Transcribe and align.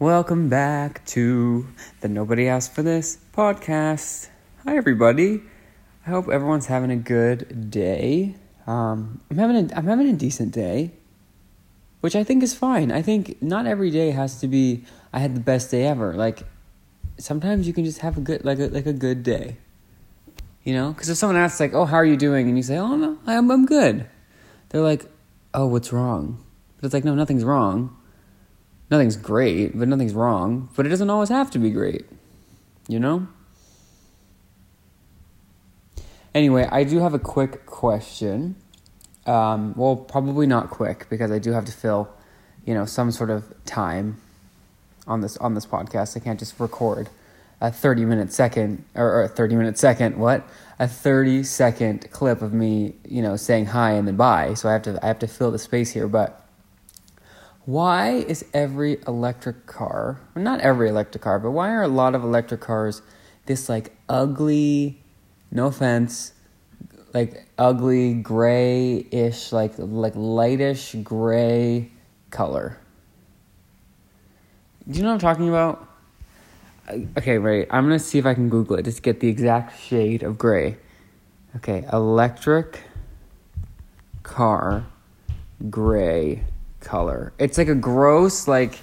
Welcome 0.00 0.48
back 0.48 1.04
to 1.06 1.66
the 2.02 2.08
Nobody 2.08 2.46
Asked 2.46 2.72
for 2.72 2.84
This 2.84 3.18
podcast. 3.32 4.28
Hi, 4.64 4.76
everybody. 4.76 5.42
I 6.06 6.10
hope 6.10 6.28
everyone's 6.28 6.66
having 6.66 6.92
a 6.92 6.96
good 6.96 7.68
day. 7.68 8.36
Um, 8.68 9.20
I'm 9.28 9.38
having 9.38 9.56
a, 9.56 9.74
I'm 9.74 9.86
having 9.86 10.08
a 10.08 10.12
decent 10.12 10.54
day, 10.54 10.92
which 12.00 12.14
I 12.14 12.22
think 12.22 12.44
is 12.44 12.54
fine. 12.54 12.92
I 12.92 13.02
think 13.02 13.42
not 13.42 13.66
every 13.66 13.90
day 13.90 14.12
has 14.12 14.38
to 14.38 14.46
be 14.46 14.84
I 15.12 15.18
had 15.18 15.34
the 15.34 15.40
best 15.40 15.72
day 15.72 15.84
ever. 15.84 16.14
Like 16.14 16.44
sometimes 17.18 17.66
you 17.66 17.72
can 17.72 17.84
just 17.84 17.98
have 17.98 18.16
a 18.16 18.20
good 18.20 18.44
like 18.44 18.60
a 18.60 18.68
like 18.68 18.86
a 18.86 18.92
good 18.92 19.24
day. 19.24 19.56
You 20.62 20.74
know, 20.74 20.92
because 20.92 21.08
if 21.08 21.16
someone 21.16 21.36
asks 21.36 21.58
like, 21.58 21.74
"Oh, 21.74 21.86
how 21.86 21.96
are 21.96 22.04
you 22.04 22.16
doing?" 22.16 22.46
and 22.46 22.56
you 22.56 22.62
say, 22.62 22.78
"Oh, 22.78 22.94
no, 22.94 23.18
I'm 23.26 23.50
I'm 23.50 23.66
good," 23.66 24.06
they're 24.68 24.80
like, 24.80 25.06
"Oh, 25.52 25.66
what's 25.66 25.92
wrong?" 25.92 26.44
But 26.76 26.86
it's 26.86 26.94
like, 26.94 27.04
no, 27.04 27.16
nothing's 27.16 27.44
wrong. 27.44 27.97
Nothing's 28.90 29.16
great, 29.16 29.78
but 29.78 29.88
nothing's 29.88 30.14
wrong. 30.14 30.68
But 30.74 30.86
it 30.86 30.88
doesn't 30.88 31.10
always 31.10 31.28
have 31.28 31.50
to 31.52 31.58
be 31.58 31.70
great. 31.70 32.06
You 32.88 32.98
know? 32.98 33.28
Anyway, 36.34 36.68
I 36.70 36.84
do 36.84 37.00
have 37.00 37.14
a 37.14 37.18
quick 37.18 37.66
question. 37.66 38.56
Um, 39.26 39.74
well, 39.76 39.96
probably 39.96 40.46
not 40.46 40.70
quick 40.70 41.06
because 41.10 41.30
I 41.30 41.38
do 41.38 41.52
have 41.52 41.64
to 41.66 41.72
fill, 41.72 42.08
you 42.64 42.74
know, 42.74 42.86
some 42.86 43.10
sort 43.10 43.30
of 43.30 43.52
time 43.64 44.20
on 45.06 45.20
this 45.20 45.36
on 45.38 45.54
this 45.54 45.66
podcast. 45.66 46.16
I 46.16 46.20
can't 46.20 46.38
just 46.38 46.58
record 46.58 47.10
a 47.60 47.72
30 47.72 48.04
minute 48.04 48.32
second 48.32 48.84
or, 48.94 49.06
or 49.06 49.22
a 49.24 49.28
30 49.28 49.56
minute 49.56 49.78
second 49.78 50.16
what 50.16 50.48
a 50.78 50.86
30 50.86 51.42
second 51.42 52.08
clip 52.10 52.40
of 52.40 52.52
me 52.52 52.94
you 53.04 53.20
know 53.20 53.36
saying 53.36 53.66
hi 53.66 53.92
and 53.92 54.06
then 54.06 54.16
bye 54.16 54.54
so 54.54 54.68
i 54.68 54.72
have 54.72 54.82
to 54.82 54.98
i 55.02 55.08
have 55.08 55.18
to 55.18 55.26
fill 55.26 55.50
the 55.50 55.58
space 55.58 55.90
here 55.90 56.06
but 56.06 56.47
why 57.68 58.12
is 58.12 58.46
every 58.54 58.98
electric 59.06 59.66
car 59.66 60.18
not 60.34 60.58
every 60.60 60.88
electric 60.88 61.22
car 61.22 61.38
but 61.38 61.50
why 61.50 61.68
are 61.68 61.82
a 61.82 61.88
lot 61.88 62.14
of 62.14 62.24
electric 62.24 62.62
cars 62.62 63.02
this 63.44 63.68
like 63.68 63.94
ugly 64.08 64.98
no 65.50 65.66
offense 65.66 66.32
like 67.12 67.46
ugly 67.58 68.14
gray-ish 68.14 69.52
like 69.52 69.74
like 69.76 70.14
lightish 70.14 70.94
gray 71.04 71.90
color 72.30 72.78
do 74.88 74.96
you 74.96 75.02
know 75.02 75.10
what 75.10 75.14
i'm 75.16 75.20
talking 75.20 75.50
about 75.50 75.84
Okay, 77.18 77.36
right. 77.36 77.66
I'm 77.70 77.84
gonna 77.84 77.98
see 77.98 78.18
if 78.18 78.24
I 78.24 78.32
can 78.32 78.48
Google 78.48 78.76
it 78.76 78.86
just 78.86 79.02
get 79.02 79.20
the 79.20 79.28
exact 79.28 79.78
shade 79.78 80.22
of 80.22 80.38
gray. 80.38 80.78
Okay, 81.56 81.86
electric 81.92 82.80
car 84.22 84.86
gray 85.68 86.44
color. 86.88 87.32
It's 87.38 87.58
like 87.58 87.68
a 87.68 87.74
gross, 87.74 88.48
like, 88.48 88.78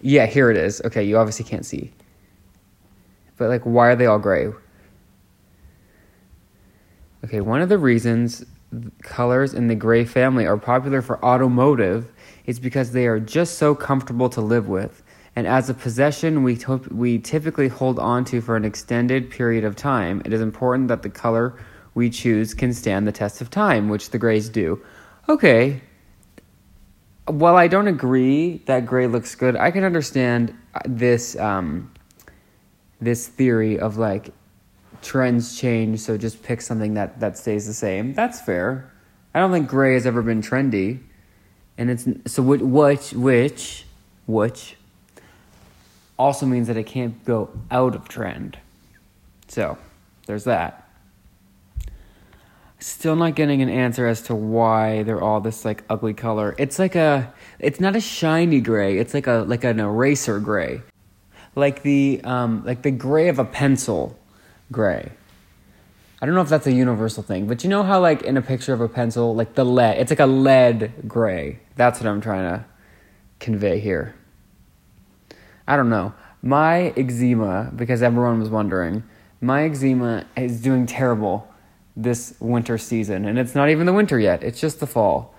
yeah, 0.00 0.26
here 0.26 0.50
it 0.50 0.56
is. 0.56 0.80
Okay, 0.84 1.04
you 1.04 1.18
obviously 1.18 1.44
can't 1.44 1.66
see. 1.66 1.92
But, 3.36 3.48
like, 3.48 3.62
why 3.62 3.88
are 3.88 3.96
they 3.96 4.06
all 4.06 4.18
gray? 4.18 4.52
Okay, 7.24 7.40
one 7.40 7.60
of 7.62 7.68
the 7.68 7.78
reasons 7.78 8.44
colors 9.02 9.54
in 9.54 9.68
the 9.68 9.74
gray 9.74 10.04
family 10.04 10.46
are 10.46 10.56
popular 10.56 11.00
for 11.00 11.24
automotive 11.24 12.10
is 12.44 12.58
because 12.58 12.90
they 12.90 13.06
are 13.06 13.20
just 13.20 13.56
so 13.56 13.74
comfortable 13.74 14.28
to 14.28 14.40
live 14.40 14.68
with 14.68 15.04
and 15.36 15.46
as 15.46 15.68
a 15.68 15.74
possession 15.74 16.42
we, 16.42 16.58
we 16.90 17.18
typically 17.18 17.68
hold 17.68 17.98
on 17.98 18.24
to 18.26 18.40
for 18.40 18.56
an 18.56 18.64
extended 18.64 19.30
period 19.30 19.64
of 19.64 19.74
time, 19.74 20.22
it 20.24 20.32
is 20.32 20.40
important 20.40 20.88
that 20.88 21.02
the 21.02 21.10
color 21.10 21.54
we 21.94 22.08
choose 22.10 22.54
can 22.54 22.72
stand 22.72 23.06
the 23.06 23.12
test 23.12 23.40
of 23.40 23.50
time, 23.50 23.88
which 23.88 24.10
the 24.10 24.18
grays 24.18 24.48
do. 24.48 24.82
Okay. 25.28 25.80
While 27.26 27.56
I 27.56 27.68
don't 27.68 27.88
agree 27.88 28.58
that 28.66 28.84
gray 28.84 29.06
looks 29.06 29.34
good, 29.34 29.56
I 29.56 29.70
can 29.70 29.84
understand 29.84 30.54
this 30.86 31.36
um, 31.36 31.92
this 33.00 33.28
theory 33.28 33.78
of 33.78 33.96
like 33.96 34.30
trends 35.02 35.58
change, 35.58 36.00
so 36.00 36.18
just 36.18 36.42
pick 36.42 36.60
something 36.60 36.94
that 36.94 37.20
that 37.20 37.38
stays 37.38 37.66
the 37.66 37.74
same. 37.74 38.14
That's 38.14 38.40
fair. 38.40 38.90
I 39.34 39.40
don't 39.40 39.52
think 39.52 39.68
gray 39.68 39.94
has 39.94 40.06
ever 40.06 40.22
been 40.22 40.42
trendy, 40.42 41.00
and 41.78 41.90
it's 41.90 42.06
so 42.26 42.42
which 42.42 42.60
which 42.62 43.12
which 43.12 43.84
which 44.26 44.76
also 46.18 46.46
means 46.46 46.68
that 46.68 46.76
it 46.76 46.84
can't 46.84 47.24
go 47.24 47.50
out 47.70 47.94
of 47.94 48.08
trend. 48.08 48.58
So, 49.48 49.78
there's 50.26 50.44
that. 50.44 50.83
Still 52.84 53.16
not 53.16 53.34
getting 53.34 53.62
an 53.62 53.70
answer 53.70 54.06
as 54.06 54.20
to 54.24 54.34
why 54.34 55.04
they're 55.04 55.22
all 55.22 55.40
this 55.40 55.64
like 55.64 55.84
ugly 55.88 56.12
color. 56.12 56.54
It's 56.58 56.78
like 56.78 56.94
a 56.94 57.32
it's 57.58 57.80
not 57.80 57.96
a 57.96 58.00
shiny 58.00 58.60
gray, 58.60 58.98
it's 58.98 59.14
like 59.14 59.26
a 59.26 59.46
like 59.48 59.64
an 59.64 59.80
eraser 59.80 60.38
gray. 60.38 60.82
Like 61.54 61.82
the 61.82 62.20
um 62.24 62.62
like 62.66 62.82
the 62.82 62.90
gray 62.90 63.28
of 63.28 63.38
a 63.38 63.44
pencil 63.46 64.18
gray. 64.70 65.12
I 66.20 66.26
don't 66.26 66.34
know 66.34 66.42
if 66.42 66.50
that's 66.50 66.66
a 66.66 66.72
universal 66.72 67.22
thing, 67.22 67.46
but 67.46 67.64
you 67.64 67.70
know 67.70 67.84
how 67.84 68.00
like 68.00 68.20
in 68.20 68.36
a 68.36 68.42
picture 68.42 68.74
of 68.74 68.82
a 68.82 68.88
pencil, 68.88 69.34
like 69.34 69.54
the 69.54 69.64
lead, 69.64 69.96
it's 69.96 70.10
like 70.10 70.20
a 70.20 70.26
lead 70.26 71.08
gray. 71.08 71.60
That's 71.76 72.00
what 72.00 72.06
I'm 72.06 72.20
trying 72.20 72.50
to 72.50 72.66
convey 73.40 73.80
here. 73.80 74.14
I 75.66 75.78
don't 75.78 75.88
know. 75.88 76.12
My 76.42 76.92
eczema, 76.98 77.72
because 77.74 78.02
everyone 78.02 78.40
was 78.40 78.50
wondering, 78.50 79.04
my 79.40 79.64
eczema 79.64 80.26
is 80.36 80.60
doing 80.60 80.84
terrible 80.84 81.48
this 81.96 82.34
winter 82.40 82.78
season. 82.78 83.24
And 83.24 83.38
it's 83.38 83.54
not 83.54 83.68
even 83.68 83.86
the 83.86 83.92
winter 83.92 84.18
yet, 84.18 84.42
it's 84.42 84.60
just 84.60 84.80
the 84.80 84.86
fall. 84.86 85.34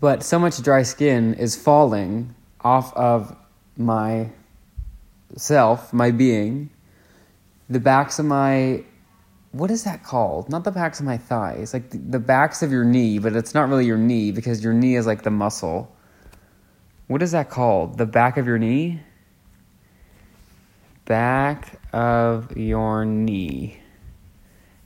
But 0.00 0.22
so 0.22 0.38
much 0.38 0.62
dry 0.62 0.82
skin 0.82 1.34
is 1.34 1.56
falling 1.56 2.34
off 2.62 2.94
of 2.94 3.36
my 3.76 4.30
self, 5.36 5.92
my 5.92 6.10
being, 6.10 6.70
the 7.68 7.80
backs 7.80 8.18
of 8.18 8.26
my. 8.26 8.84
What 9.52 9.70
is 9.70 9.82
that 9.82 10.04
called? 10.04 10.48
Not 10.48 10.62
the 10.62 10.70
backs 10.70 11.00
of 11.00 11.06
my 11.06 11.18
thighs, 11.18 11.74
like 11.74 11.90
the, 11.90 12.20
backs 12.20 12.62
of 12.62 12.70
your 12.70 12.84
knee, 12.84 13.18
but 13.18 13.34
it's 13.34 13.52
not 13.52 13.68
really 13.68 13.84
your 13.84 13.98
knee 13.98 14.30
because 14.30 14.62
your 14.62 14.72
knee 14.72 14.94
is 14.94 15.06
like 15.06 15.22
the 15.22 15.30
muscle. 15.30 15.92
What 17.08 17.20
is 17.20 17.32
that 17.32 17.50
called? 17.50 17.98
The 17.98 18.06
back 18.06 18.36
of 18.36 18.46
your 18.46 18.58
knee? 18.58 19.00
back 21.10 21.80
of 21.92 22.56
your 22.56 23.04
knee. 23.04 23.82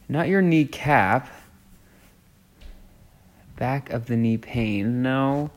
Not 0.08 0.28
your 0.28 0.42
kneecap. 0.42 1.28
Back 3.56 3.90
of 3.90 4.06
the 4.06 4.16
knee 4.16 4.36
pain. 4.36 5.02
No. 5.02 5.50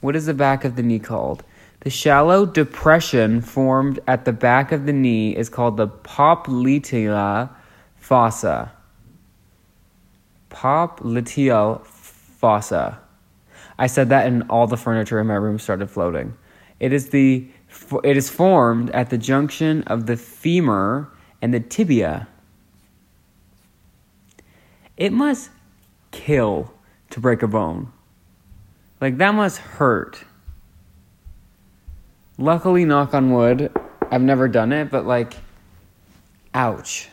What 0.00 0.16
is 0.16 0.26
the 0.26 0.34
back 0.34 0.64
of 0.64 0.76
the 0.76 0.82
knee 0.82 0.98
called? 0.98 1.44
The 1.80 1.90
shallow 1.90 2.46
depression 2.46 3.40
formed 3.40 4.00
at 4.06 4.24
the 4.24 4.32
back 4.32 4.72
of 4.72 4.86
the 4.86 4.92
knee 4.92 5.36
is 5.36 5.48
called 5.48 5.76
the 5.76 5.88
popliteal 5.88 7.50
fossa. 7.96 8.72
Popliteal 10.50 11.84
fossa. 11.84 12.98
I 13.78 13.86
said 13.86 14.08
that 14.10 14.26
and 14.26 14.44
all 14.48 14.66
the 14.66 14.76
furniture 14.76 15.20
in 15.20 15.26
my 15.26 15.34
room 15.34 15.58
started 15.58 15.90
floating. 15.90 16.34
It 16.80 16.92
is 16.92 17.10
the 17.10 17.46
it 18.02 18.16
is 18.16 18.30
formed 18.30 18.90
at 18.90 19.10
the 19.10 19.18
junction 19.18 19.82
of 19.84 20.06
the 20.06 20.16
femur 20.16 21.08
and 21.42 21.52
the 21.52 21.60
tibia. 21.60 22.28
It 24.96 25.12
must 25.12 25.50
kill 26.10 26.72
to 27.10 27.20
break 27.20 27.42
a 27.42 27.48
bone. 27.48 27.92
Like, 29.00 29.18
that 29.18 29.34
must 29.34 29.58
hurt. 29.58 30.24
Luckily, 32.38 32.84
knock 32.84 33.14
on 33.14 33.32
wood, 33.32 33.72
I've 34.10 34.22
never 34.22 34.48
done 34.48 34.72
it, 34.72 34.90
but 34.90 35.06
like, 35.06 35.34
ouch. 36.52 37.08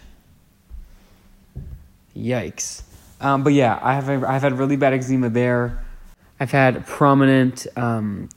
Yikes. 2.16 2.84
Um, 3.20 3.44
but 3.44 3.54
yeah, 3.54 3.80
I 3.82 3.94
have, 3.94 4.24
I've 4.24 4.42
had 4.42 4.58
really 4.58 4.76
bad 4.76 4.94
eczema 4.94 5.30
there. 5.30 5.84
I've 6.40 6.52
had 6.52 6.88
prominent 6.88 7.68
um, 7.76 8.30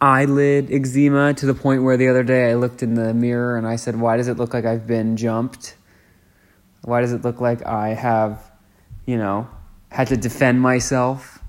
eyelid 0.00 0.72
eczema 0.72 1.34
to 1.34 1.46
the 1.46 1.54
point 1.54 1.84
where 1.84 1.96
the 1.96 2.08
other 2.08 2.24
day 2.24 2.50
I 2.50 2.54
looked 2.54 2.82
in 2.82 2.94
the 2.94 3.14
mirror 3.14 3.56
and 3.56 3.66
I 3.66 3.76
said, 3.76 3.94
Why 3.94 4.16
does 4.16 4.26
it 4.26 4.36
look 4.36 4.52
like 4.52 4.64
I've 4.64 4.86
been 4.86 5.16
jumped? 5.16 5.76
Why 6.82 7.00
does 7.02 7.12
it 7.12 7.22
look 7.22 7.40
like 7.40 7.64
I 7.64 7.90
have, 7.90 8.49
you 9.10 9.18
know, 9.18 9.48
had 9.90 10.06
to 10.06 10.16
defend 10.16 10.60
myself 10.60 11.40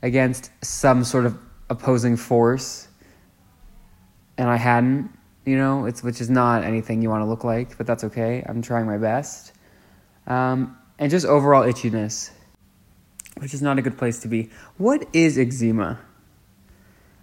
against 0.00 0.52
some 0.62 1.02
sort 1.02 1.26
of 1.26 1.36
opposing 1.68 2.16
force? 2.16 2.86
And 4.38 4.48
I 4.48 4.56
hadn't, 4.56 5.10
you 5.44 5.56
know, 5.56 5.86
it's 5.86 6.04
which 6.04 6.20
is 6.20 6.30
not 6.30 6.62
anything 6.62 7.02
you 7.02 7.10
want 7.10 7.22
to 7.22 7.26
look 7.26 7.42
like, 7.42 7.76
but 7.76 7.86
that's 7.88 8.04
okay. 8.04 8.44
I'm 8.46 8.62
trying 8.62 8.86
my 8.86 8.96
best. 8.96 9.52
Um, 10.28 10.78
and 11.00 11.10
just 11.10 11.26
overall 11.26 11.64
itchiness, 11.64 12.30
which 13.38 13.54
is 13.54 13.60
not 13.60 13.76
a 13.80 13.82
good 13.82 13.98
place 13.98 14.20
to 14.20 14.28
be. 14.28 14.50
What 14.76 15.08
is 15.12 15.36
eczema? 15.36 15.98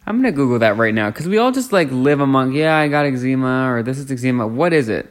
I'm 0.06 0.18
gonna 0.18 0.34
Google 0.34 0.60
that 0.60 0.76
right 0.76 0.94
now 0.94 1.10
because 1.12 1.30
we 1.30 1.38
all 1.38 1.54
just 1.54 1.72
like 1.72 1.90
live 1.92 2.20
among, 2.20 2.52
yeah, 2.52 2.76
I 2.76 2.90
got 2.90 3.06
eczema 3.06 3.72
or 3.72 3.84
this 3.84 3.98
is 3.98 4.12
eczema. 4.12 4.48
What 4.48 4.74
is 4.74 4.90
it? 4.90 5.08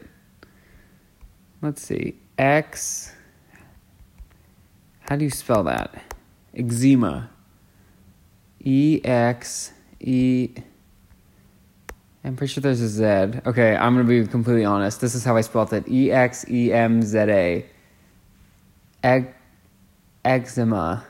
Let's 1.62 1.80
see. 1.80 2.16
X. 2.36 3.15
How 5.08 5.16
do 5.16 5.24
you 5.24 5.30
spell 5.30 5.62
that? 5.64 5.94
Eczema. 6.54 7.30
E 8.64 9.00
X 9.04 9.72
E 10.00 10.50
I'm 12.24 12.34
pretty 12.34 12.52
sure 12.52 12.60
there's 12.60 12.80
a 12.80 12.88
Z. 12.88 13.40
Okay, 13.46 13.76
I'm 13.76 13.94
gonna 13.94 14.02
be 14.02 14.26
completely 14.26 14.64
honest. 14.64 15.00
This 15.00 15.14
is 15.14 15.24
how 15.24 15.36
I 15.36 15.42
spelled 15.42 15.72
it: 15.72 15.88
E 15.88 16.10
X 16.10 16.44
E 16.50 16.72
M 16.72 17.02
Z 17.02 17.18
A. 17.18 17.66
Eg- 19.04 19.32
eczema. 20.24 21.06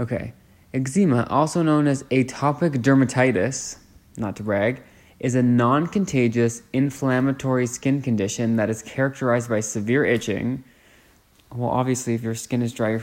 Okay, 0.00 0.34
eczema, 0.72 1.28
also 1.30 1.62
known 1.62 1.86
as 1.86 2.02
atopic 2.04 2.82
dermatitis, 2.82 3.76
not 4.16 4.34
to 4.34 4.42
brag, 4.42 4.82
is 5.20 5.36
a 5.36 5.42
non-contagious 5.44 6.62
inflammatory 6.72 7.68
skin 7.68 8.02
condition 8.02 8.56
that 8.56 8.68
is 8.68 8.82
characterized 8.82 9.48
by 9.48 9.60
severe 9.60 10.04
itching. 10.04 10.64
Well, 11.54 11.70
obviously, 11.70 12.14
if 12.14 12.22
your 12.22 12.34
skin 12.34 12.62
is 12.62 12.72
dry, 12.72 12.98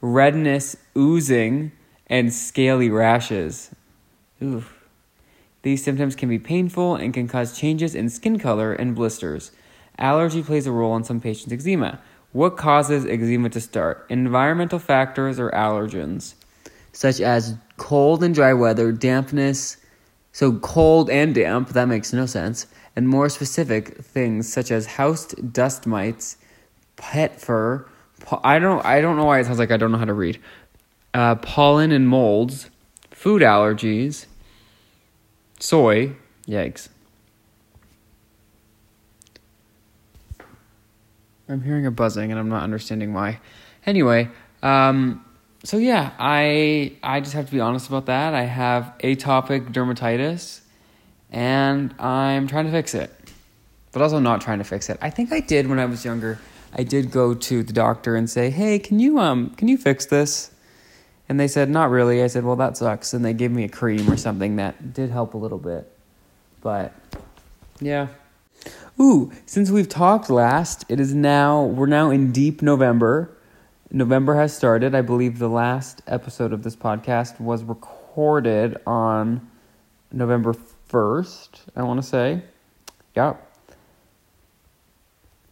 redness, 0.00 0.76
oozing, 0.96 1.72
and 2.06 2.32
scaly 2.32 2.88
rashes. 2.88 3.74
Oof. 4.40 4.72
These 5.62 5.82
symptoms 5.82 6.14
can 6.14 6.28
be 6.28 6.38
painful 6.38 6.94
and 6.94 7.12
can 7.12 7.26
cause 7.26 7.58
changes 7.58 7.96
in 7.96 8.08
skin 8.08 8.38
color 8.38 8.72
and 8.72 8.94
blisters. 8.94 9.50
Allergy 9.98 10.42
plays 10.42 10.66
a 10.66 10.72
role 10.72 10.94
in 10.96 11.02
some 11.02 11.20
patients' 11.20 11.52
eczema. 11.52 11.98
What 12.32 12.56
causes 12.56 13.04
eczema 13.04 13.48
to 13.50 13.60
start? 13.60 14.06
Environmental 14.08 14.78
factors 14.78 15.40
or 15.40 15.50
allergens, 15.50 16.34
such 16.92 17.20
as 17.20 17.56
cold 17.76 18.22
and 18.22 18.34
dry 18.34 18.52
weather, 18.52 18.92
dampness, 18.92 19.78
so 20.32 20.52
cold 20.58 21.10
and 21.10 21.34
damp, 21.34 21.70
that 21.70 21.86
makes 21.86 22.12
no 22.12 22.26
sense, 22.26 22.66
and 22.94 23.08
more 23.08 23.28
specific 23.28 23.96
things 24.04 24.52
such 24.52 24.70
as 24.70 24.86
house 24.86 25.26
dust 25.28 25.86
mites, 25.86 26.36
pet 26.96 27.40
fur. 27.40 27.86
I 28.42 28.58
don't 28.58 28.84
I 28.84 29.00
don't 29.00 29.16
know 29.16 29.24
why 29.24 29.40
it 29.40 29.46
sounds 29.46 29.58
like 29.58 29.70
I 29.70 29.76
don't 29.76 29.92
know 29.92 29.98
how 29.98 30.04
to 30.04 30.12
read. 30.12 30.40
Uh, 31.14 31.36
pollen 31.36 31.92
and 31.92 32.08
molds, 32.08 32.68
food 33.10 33.42
allergies, 33.42 34.26
Soy, 35.58 36.12
yikes. 36.46 36.88
I'm 41.48 41.62
hearing 41.62 41.86
a 41.86 41.90
buzzing 41.90 42.30
and 42.30 42.40
I'm 42.40 42.48
not 42.48 42.62
understanding 42.64 43.14
why. 43.14 43.40
Anyway, 43.86 44.28
um, 44.62 45.24
so 45.62 45.78
yeah, 45.78 46.12
I 46.18 46.92
I 47.02 47.20
just 47.20 47.34
have 47.34 47.46
to 47.46 47.52
be 47.52 47.60
honest 47.60 47.88
about 47.88 48.06
that. 48.06 48.34
I 48.34 48.42
have 48.42 48.92
atopic 49.02 49.72
dermatitis 49.72 50.60
and 51.30 51.94
I'm 52.00 52.46
trying 52.46 52.66
to 52.66 52.70
fix 52.70 52.94
it. 52.94 53.12
But 53.92 54.02
also 54.02 54.18
not 54.18 54.40
trying 54.40 54.58
to 54.58 54.64
fix 54.64 54.90
it. 54.90 54.98
I 55.00 55.10
think 55.10 55.32
I 55.32 55.40
did 55.40 55.68
when 55.68 55.78
I 55.78 55.86
was 55.86 56.04
younger. 56.04 56.38
I 56.76 56.84
did 56.84 57.10
go 57.10 57.34
to 57.34 57.62
the 57.62 57.72
doctor 57.72 58.14
and 58.14 58.28
say, 58.28 58.50
"Hey, 58.50 58.78
can 58.78 59.00
you 59.00 59.18
um 59.18 59.50
can 59.50 59.68
you 59.68 59.78
fix 59.78 60.06
this?" 60.06 60.50
And 61.28 61.40
they 61.40 61.48
said, 61.48 61.68
Not 61.68 61.90
really. 61.90 62.22
I 62.22 62.28
said, 62.28 62.44
Well, 62.44 62.56
that 62.56 62.76
sucks. 62.76 63.12
And 63.12 63.24
they 63.24 63.32
gave 63.32 63.50
me 63.50 63.64
a 63.64 63.68
cream 63.68 64.10
or 64.10 64.16
something 64.16 64.56
that 64.56 64.94
did 64.94 65.10
help 65.10 65.34
a 65.34 65.38
little 65.38 65.58
bit. 65.58 65.90
But 66.60 66.92
yeah. 67.80 68.08
Ooh, 68.98 69.30
since 69.44 69.70
we've 69.70 69.88
talked 69.88 70.30
last, 70.30 70.84
it 70.88 70.98
is 70.98 71.12
now, 71.12 71.64
we're 71.64 71.86
now 71.86 72.10
in 72.10 72.32
deep 72.32 72.62
November. 72.62 73.36
November 73.90 74.36
has 74.36 74.56
started. 74.56 74.94
I 74.94 75.02
believe 75.02 75.38
the 75.38 75.48
last 75.48 76.00
episode 76.06 76.52
of 76.52 76.62
this 76.62 76.74
podcast 76.74 77.38
was 77.38 77.62
recorded 77.62 78.78
on 78.86 79.48
November 80.10 80.54
1st, 80.90 81.48
I 81.76 81.82
want 81.82 82.00
to 82.00 82.06
say. 82.06 82.42
Yeah. 83.14 83.34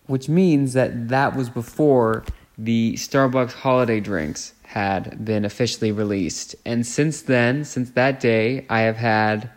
Which 0.06 0.29
means 0.29 0.75
that 0.75 1.09
that 1.09 1.35
was 1.35 1.49
before 1.49 2.25
the 2.59 2.95
Starbucks 2.95 3.53
holiday 3.53 4.01
drinks 4.01 4.53
had 4.62 5.25
been 5.25 5.45
officially 5.45 5.93
released. 5.93 6.55
And 6.65 6.87
since 6.87 7.23
then, 7.23 7.65
since 7.65 7.91
that 7.91 8.21
day, 8.21 8.67
I 8.69 8.81
have 8.81 8.97
had 8.97 9.51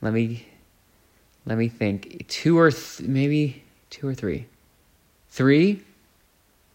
let 0.00 0.12
me 0.12 0.48
let 1.48 1.56
me 1.56 1.68
think, 1.68 2.26
two 2.28 2.58
or 2.58 2.70
th- 2.70 3.08
maybe 3.08 3.64
two 3.88 4.06
or 4.06 4.14
three. 4.14 4.46
Three? 5.30 5.82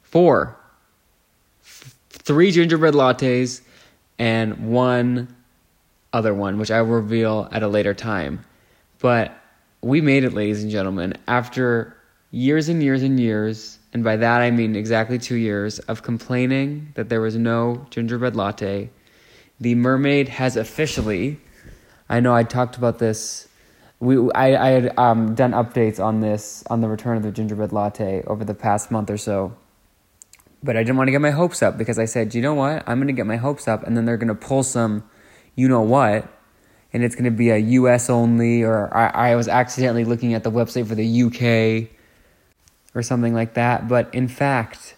Four. 0.02 0.58
F- 1.64 1.96
three 2.10 2.50
gingerbread 2.50 2.96
lattes 2.96 3.62
and 4.18 4.72
one 4.72 5.36
other 6.12 6.34
one, 6.34 6.58
which 6.58 6.72
I 6.72 6.82
will 6.82 6.96
reveal 6.96 7.48
at 7.52 7.62
a 7.62 7.68
later 7.68 7.94
time. 7.94 8.44
But 9.00 9.38
we 9.82 10.02
made 10.02 10.24
it, 10.24 10.34
ladies 10.34 10.64
and 10.64 10.72
gentlemen, 10.72 11.18
after 11.28 11.96
years 12.34 12.68
and 12.68 12.84
years 12.84 13.04
and 13.04 13.20
years 13.20 13.80
and 13.94 14.04
by 14.04 14.18
that 14.18 14.42
I 14.42 14.50
mean 14.50 14.76
exactly 14.76 15.20
two 15.20 15.36
years, 15.36 15.78
of 15.80 16.02
complaining 16.02 16.92
that 16.96 17.10
there 17.10 17.22
was 17.22 17.36
no 17.36 17.86
gingerbread 17.92 18.36
latte, 18.36 18.90
the 19.60 19.76
mermaid 19.76 20.30
has 20.30 20.58
officially. 20.58 21.40
I 22.10 22.20
know 22.20 22.34
I 22.34 22.44
talked 22.44 22.76
about 22.76 22.98
this. 22.98 23.48
We 24.00 24.18
I 24.34 24.56
I 24.56 24.70
had 24.70 24.98
um, 24.98 25.36
done 25.36 25.52
updates 25.52 26.04
on 26.04 26.22
this 26.22 26.64
on 26.70 26.82
the 26.82 26.90
return 26.90 27.18
of 27.18 27.24
the 27.24 27.32
gingerbread 27.32 27.72
latte 27.72 28.24
over 28.26 28.44
the 28.44 28.56
past 28.56 28.90
month 28.90 29.12
or 29.12 29.18
so, 29.18 29.56
but 30.64 30.76
I 30.76 30.82
didn't 30.82 30.98
want 30.98 31.08
to 31.08 31.12
get 31.12 31.22
my 31.22 31.32
hopes 31.32 31.62
up 31.62 31.78
because 31.78 32.00
I 32.00 32.06
said, 32.06 32.34
you 32.34 32.42
know 32.42 32.56
what, 32.56 32.84
I'm 32.88 32.98
going 32.98 33.08
to 33.08 33.14
get 33.14 33.28
my 33.28 33.38
hopes 33.38 33.68
up, 33.68 33.84
and 33.86 33.96
then 33.96 34.06
they're 34.06 34.18
going 34.18 34.28
to 34.28 34.36
pull 34.36 34.64
some, 34.64 35.08
you 35.56 35.70
know 35.70 35.82
what, 35.82 36.28
and 36.92 37.04
it's 37.04 37.14
going 37.14 37.26
to 37.26 37.32
be 37.32 37.52
a 37.52 37.58
U.S. 37.58 38.10
only, 38.10 38.64
or 38.64 38.92
I, 38.96 39.32
I 39.32 39.36
was 39.36 39.48
accidentally 39.48 40.04
looking 40.04 40.34
at 40.34 40.44
the 40.44 40.52
website 40.52 40.88
for 40.88 40.96
the 40.96 41.06
U.K 41.06 41.92
or 42.96 43.02
something 43.02 43.34
like 43.34 43.54
that. 43.54 43.88
But 43.88 44.14
in 44.14 44.28
fact, 44.28 44.96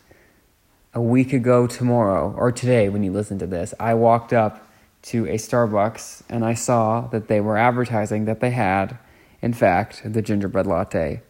a 0.94 1.02
week 1.02 1.34
ago 1.34 1.68
tomorrow, 1.68 2.34
or 2.38 2.52
today 2.52 2.90
when 2.90 3.04
you 3.04 3.12
listen 3.12 3.38
to 3.40 3.48
this, 3.48 3.74
I 3.80 3.94
walked 3.94 4.34
up 4.34 4.68
to 5.04 5.26
a 5.26 5.36
Starbucks 5.36 6.24
and 6.30 6.44
I 6.44 6.54
saw 6.54 7.02
that 7.08 7.28
they 7.28 7.40
were 7.40 7.58
advertising 7.58 8.26
that 8.26 8.40
they 8.40 8.52
had, 8.52 8.98
in 9.42 9.54
fact, 9.54 10.02
the 10.06 10.22
gingerbread 10.22 10.66
latte. 10.66 11.22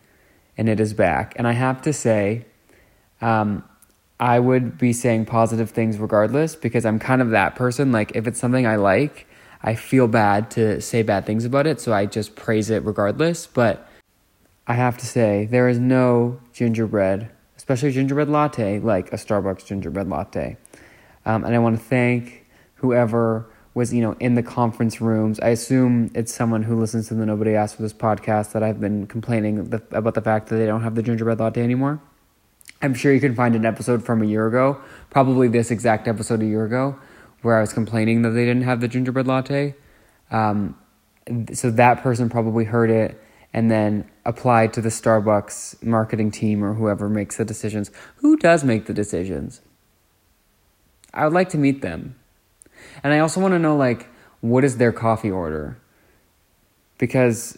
And 0.58 0.70
it 0.70 0.80
is 0.80 0.94
back. 0.94 1.34
And 1.36 1.48
I 1.48 1.52
have 1.52 1.82
to 1.82 1.92
say, 1.92 2.46
um, 3.22 3.64
I 4.20 4.40
would 4.40 4.78
be 4.78 4.94
saying 4.94 5.26
positive 5.26 5.72
things 5.72 5.98
regardless 5.98 6.56
because 6.56 6.86
I'm 6.86 7.00
kind 7.00 7.22
of 7.22 7.32
that 7.32 7.56
person. 7.56 7.92
Like, 7.92 8.16
if 8.16 8.28
it's 8.28 8.40
something 8.40 8.66
I 8.66 8.78
like, 8.78 9.28
I 9.62 9.76
feel 9.76 10.08
bad 10.08 10.52
to 10.52 10.80
say 10.80 11.02
bad 11.02 11.26
things 11.26 11.44
about 11.44 11.68
it. 11.68 11.82
So 11.82 11.92
I 11.92 12.06
just 12.06 12.36
praise 12.36 12.70
it 12.70 12.84
regardless. 12.84 13.48
But 13.48 13.85
I 14.68 14.74
have 14.74 14.98
to 14.98 15.06
say, 15.06 15.46
there 15.46 15.70
is 15.70 15.78
no 15.78 16.40
gingerbread, 16.54 17.30
especially 17.56 17.92
gingerbread 17.92 18.30
latte, 18.30 18.80
like 18.80 19.14
a 19.14 19.16
Starbucks 19.16 19.66
gingerbread 19.66 20.08
latte. 20.10 20.58
Um, 21.26 21.44
and 21.44 21.54
I 21.54 21.60
want 21.60 21.78
to 21.78 21.84
thank 21.84 22.46
whoever 22.76 23.48
was, 23.76 23.94
you 23.94 24.02
know, 24.02 24.16
in 24.20 24.36
the 24.36 24.42
conference 24.44 25.02
rooms. 25.02 25.40
I 25.40 25.50
assume 25.50 26.10
it's 26.16 26.34
someone 26.34 26.64
who 26.64 26.80
listens 26.80 27.10
to 27.10 27.14
the 27.14 27.26
Nobody 27.26 27.56
Asked 27.56 27.76
for 27.76 27.82
this 27.82 27.94
podcast 27.94 28.54
that 28.54 28.64
I've 28.64 28.80
been 28.80 29.06
complaining 29.06 29.70
the, 29.70 29.84
about 29.92 30.14
the 30.14 30.22
fact 30.22 30.48
that 30.48 30.56
they 30.56 30.66
don't 30.66 30.82
have 30.82 30.96
the 30.96 31.04
gingerbread 31.04 31.40
latte 31.40 31.62
anymore. 31.62 32.02
I'm 32.82 32.94
sure 32.94 33.14
you 33.14 33.20
can 33.20 33.36
find 33.36 33.56
an 33.56 33.66
episode 33.66 34.04
from 34.04 34.22
a 34.22 34.26
year 34.26 34.48
ago, 34.48 34.80
probably 35.10 35.48
this 35.48 35.72
exact 35.72 36.08
episode 36.08 36.42
a 36.42 36.46
year 36.46 36.66
ago, 36.66 36.98
where 37.42 37.58
I 37.58 37.62
was 37.62 37.74
complaining 37.74 38.22
that 38.24 38.32
they 38.32 38.46
didn't 38.46 38.64
have 38.64 38.82
the 38.82 38.88
gingerbread 38.88 39.28
latte. 39.28 39.76
Um, 40.32 40.78
so 41.54 41.70
that 41.72 42.02
person 42.02 42.30
probably 42.30 42.66
heard 42.66 42.90
it 42.90 43.22
and 43.56 43.72
then 43.72 44.04
applied 44.26 44.74
to 44.74 44.82
the 44.82 44.90
Starbucks 44.90 45.82
marketing 45.82 46.30
team 46.30 46.62
or 46.62 46.74
whoever 46.74 47.08
makes 47.08 47.38
the 47.38 47.46
decisions. 47.46 47.90
Who 48.18 48.36
does 48.36 48.66
make 48.66 48.86
the 48.86 48.94
decisions? 48.94 49.62
I 51.14 51.24
would 51.24 51.32
like 51.32 51.48
to 51.50 51.58
meet 51.58 51.82
them. 51.82 52.16
And 53.02 53.14
I 53.14 53.20
also 53.20 53.40
want 53.40 53.54
to 53.54 53.60
know 53.60 53.78
like 53.78 54.10
what 54.42 54.66
is 54.66 54.76
their 54.76 54.92
coffee 54.92 55.32
order? 55.32 55.78
Because 56.98 57.58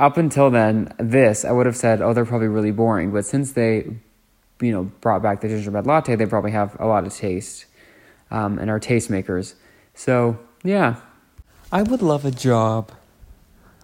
up 0.00 0.16
until 0.16 0.50
then, 0.50 0.92
this 0.98 1.44
I 1.44 1.52
would 1.52 1.66
have 1.66 1.76
said, 1.76 2.02
oh, 2.02 2.12
they're 2.12 2.24
probably 2.26 2.48
really 2.48 2.72
boring. 2.72 3.12
But 3.12 3.24
since 3.24 3.52
they, 3.52 3.88
you 4.60 4.72
know, 4.72 4.90
brought 5.00 5.22
back 5.22 5.42
the 5.42 5.48
gingerbread 5.48 5.86
latte, 5.86 6.16
they 6.16 6.26
probably 6.26 6.50
have 6.50 6.76
a 6.80 6.88
lot 6.88 7.06
of 7.06 7.14
taste, 7.14 7.66
um, 8.32 8.58
and 8.58 8.68
are 8.68 8.80
tastemakers. 8.80 9.54
So 9.94 10.40
yeah, 10.64 10.96
I 11.70 11.82
would 11.82 12.02
love 12.02 12.24
a 12.24 12.32
job 12.32 12.90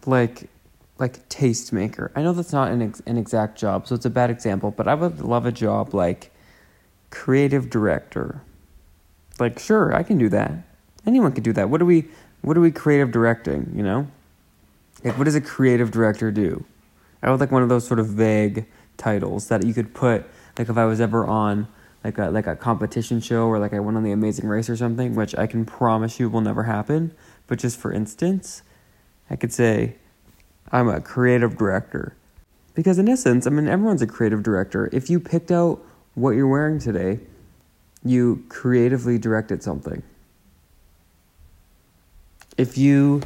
like 0.07 0.51
like 0.99 1.29
tastemaker. 1.29 2.11
I 2.15 2.23
know 2.23 2.33
that's 2.33 2.53
not 2.53 2.71
an 2.71 2.83
ex- 2.83 3.03
an 3.07 3.19
exact 3.19 3.59
job, 3.59 3.87
so 3.87 3.95
it's 3.95 4.07
a 4.07 4.11
bad 4.11 4.31
example, 4.31 4.71
but 4.71 4.89
I 4.89 4.95
would 4.95 5.21
love 5.21 5.47
a 5.47 5.53
job 5.53 5.95
like 5.95 6.33
creative 7.11 7.71
director. 7.71 8.43
Like 9.39 9.59
sure, 9.59 9.95
I 9.95 10.03
can 10.03 10.19
do 10.19 10.29
that. 10.31 10.53
Anyone 11.07 11.33
can 11.33 11.43
do 11.43 11.53
that. 11.53 11.69
What 11.69 11.83
are 11.83 11.87
we 11.87 12.07
what 12.43 12.57
are 12.57 12.61
we 12.61 12.71
creative 12.71 13.13
directing, 13.13 13.73
you 13.75 13.83
know? 13.83 14.07
Like 15.05 15.19
what 15.19 15.25
does 15.25 15.35
a 15.35 15.41
creative 15.41 15.91
director 15.91 16.31
do? 16.31 16.65
I 17.23 17.31
would 17.31 17.41
like 17.41 17.51
one 17.51 17.63
of 17.63 17.69
those 17.69 17.87
sort 17.87 18.01
of 18.01 18.07
vague 18.09 18.67
titles 18.97 19.49
that 19.49 19.65
you 19.65 19.75
could 19.75 19.95
put 19.95 20.25
like 20.59 20.69
if 20.69 20.79
I 20.79 20.87
was 20.87 21.01
ever 21.01 21.27
on 21.27 21.69
like 22.03 22.19
a 22.19 22.31
like 22.31 22.47
a 22.47 22.57
competition 22.57 23.21
show 23.21 23.47
or 23.47 23.59
like 23.59 23.75
I 23.75 23.81
went 23.81 23.97
on 23.97 24.03
the 24.03 24.13
Amazing 24.13 24.49
Race 24.49 24.71
or 24.71 24.77
something, 24.77 25.15
which 25.15 25.35
I 25.37 25.47
can 25.47 25.67
promise 25.67 26.19
you 26.19 26.31
will 26.31 26.41
never 26.41 26.63
happen, 26.63 27.13
but 27.47 27.59
just 27.59 27.79
for 27.79 27.93
instance, 27.93 28.63
I 29.29 29.37
could 29.37 29.53
say 29.53 29.97
I'm 30.73 30.89
a 30.89 31.01
creative 31.01 31.57
director. 31.57 32.17
Because 32.75 32.99
in 32.99 33.09
essence, 33.09 33.47
I 33.47 33.51
mean, 33.51 33.69
everyone's 33.69 34.03
a 34.03 34.07
creative 34.07 34.43
director. 34.43 34.91
If 34.93 35.09
you 35.09 35.19
picked 35.19 35.51
out 35.51 35.81
what 36.15 36.31
you're 36.33 36.49
wearing 36.49 36.79
today, 36.79 37.21
you 38.05 38.45
creatively 38.49 39.19
directed 39.19 39.63
something. 39.63 40.03
If 42.57 42.79
you 42.79 43.23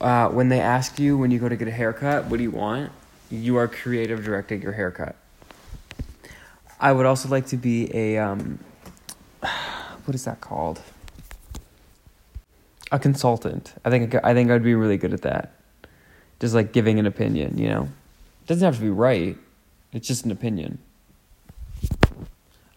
uh, 0.00 0.28
when 0.28 0.48
they 0.48 0.60
ask 0.60 0.98
you 0.98 1.16
when 1.16 1.30
you 1.30 1.38
go 1.38 1.48
to 1.48 1.56
get 1.56 1.68
a 1.68 1.72
haircut, 1.72 2.26
what 2.26 2.38
do 2.38 2.42
you 2.42 2.50
want? 2.50 2.92
You 3.30 3.56
are 3.56 3.68
creative 3.68 4.24
directing 4.24 4.62
your 4.62 4.72
haircut. 4.72 5.16
I 6.78 6.92
would 6.92 7.06
also 7.06 7.28
like 7.28 7.46
to 7.48 7.56
be 7.56 7.94
a 7.94 8.18
um, 8.18 8.58
what 10.04 10.14
is 10.14 10.24
that 10.24 10.40
called? 10.40 10.80
A 12.92 12.98
consultant. 12.98 13.74
I 13.84 13.90
think 13.90 14.14
I 14.24 14.34
think 14.34 14.50
I'd 14.50 14.64
be 14.64 14.74
really 14.74 14.96
good 14.96 15.12
at 15.12 15.22
that. 15.22 15.52
Just 16.40 16.54
like 16.54 16.72
giving 16.72 16.98
an 16.98 17.06
opinion, 17.06 17.58
you 17.58 17.68
know. 17.68 17.82
It 17.82 18.46
doesn't 18.46 18.64
have 18.64 18.76
to 18.76 18.80
be 18.80 18.90
right. 18.90 19.36
It's 19.92 20.08
just 20.08 20.24
an 20.24 20.30
opinion. 20.30 20.78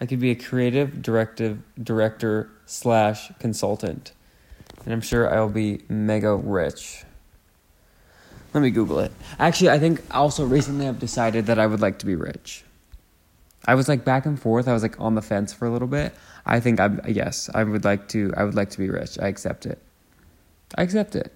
I 0.02 0.06
could 0.06 0.20
be 0.20 0.32
a 0.32 0.36
creative 0.36 1.02
directive 1.02 1.62
director 1.82 2.50
slash 2.66 3.32
consultant. 3.40 4.12
And 4.84 4.94
I'm 4.94 5.02
sure 5.02 5.34
I'll 5.34 5.50
be 5.50 5.82
mega 5.88 6.36
rich. 6.36 7.04
Let 8.54 8.62
me 8.62 8.70
Google 8.70 9.00
it. 9.00 9.12
Actually, 9.40 9.70
I 9.70 9.80
think 9.80 10.02
also 10.12 10.46
recently 10.46 10.88
I've 10.88 11.00
decided 11.00 11.46
that 11.48 11.58
I 11.58 11.66
would 11.66 11.80
like 11.80 12.00
to 12.00 12.06
be 12.06 12.16
rich. 12.16 12.64
I 13.66 13.76
was 13.76 13.88
like 13.88 14.04
back 14.04 14.26
and 14.26 14.40
forth. 14.40 14.68
I 14.68 14.74
was 14.74 14.84
like 14.84 15.00
on 15.00 15.16
the 15.16 15.22
fence 15.22 15.54
for 15.54 15.66
a 15.66 15.72
little 15.72 15.88
bit. 15.88 16.14
I 16.46 16.60
think 16.60 16.80
I'm 16.80 17.00
yes, 17.08 17.50
I 17.54 17.64
would 17.64 17.86
like 17.86 18.10
to 18.10 18.34
I 18.36 18.44
would 18.44 18.56
like 18.56 18.70
to 18.72 18.78
be 18.78 18.90
rich. 18.90 19.18
I 19.20 19.28
accept 19.28 19.66
it. 19.66 19.80
I 20.76 20.84
accept 20.84 21.16
it. 21.16 21.32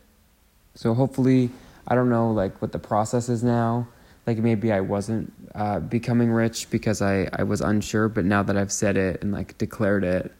So 0.75 0.93
hopefully, 0.93 1.49
I 1.87 1.95
don't 1.95 2.09
know 2.09 2.31
like 2.31 2.61
what 2.61 2.71
the 2.71 2.79
process 2.79 3.29
is 3.29 3.43
now. 3.43 3.87
Like 4.25 4.39
maybe 4.39 4.71
I 4.71 4.81
wasn't 4.81 5.31
uh, 5.55 5.79
becoming 5.79 6.31
rich 6.31 6.69
because 6.69 7.01
I 7.01 7.29
I 7.33 7.43
was 7.43 7.61
unsure, 7.61 8.09
but 8.09 8.25
now 8.25 8.43
that 8.43 8.57
I've 8.57 8.71
said 8.71 8.97
it 8.97 9.21
and 9.21 9.31
like 9.31 9.57
declared 9.57 10.03
it, 10.03 10.33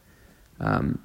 um, 0.59 0.99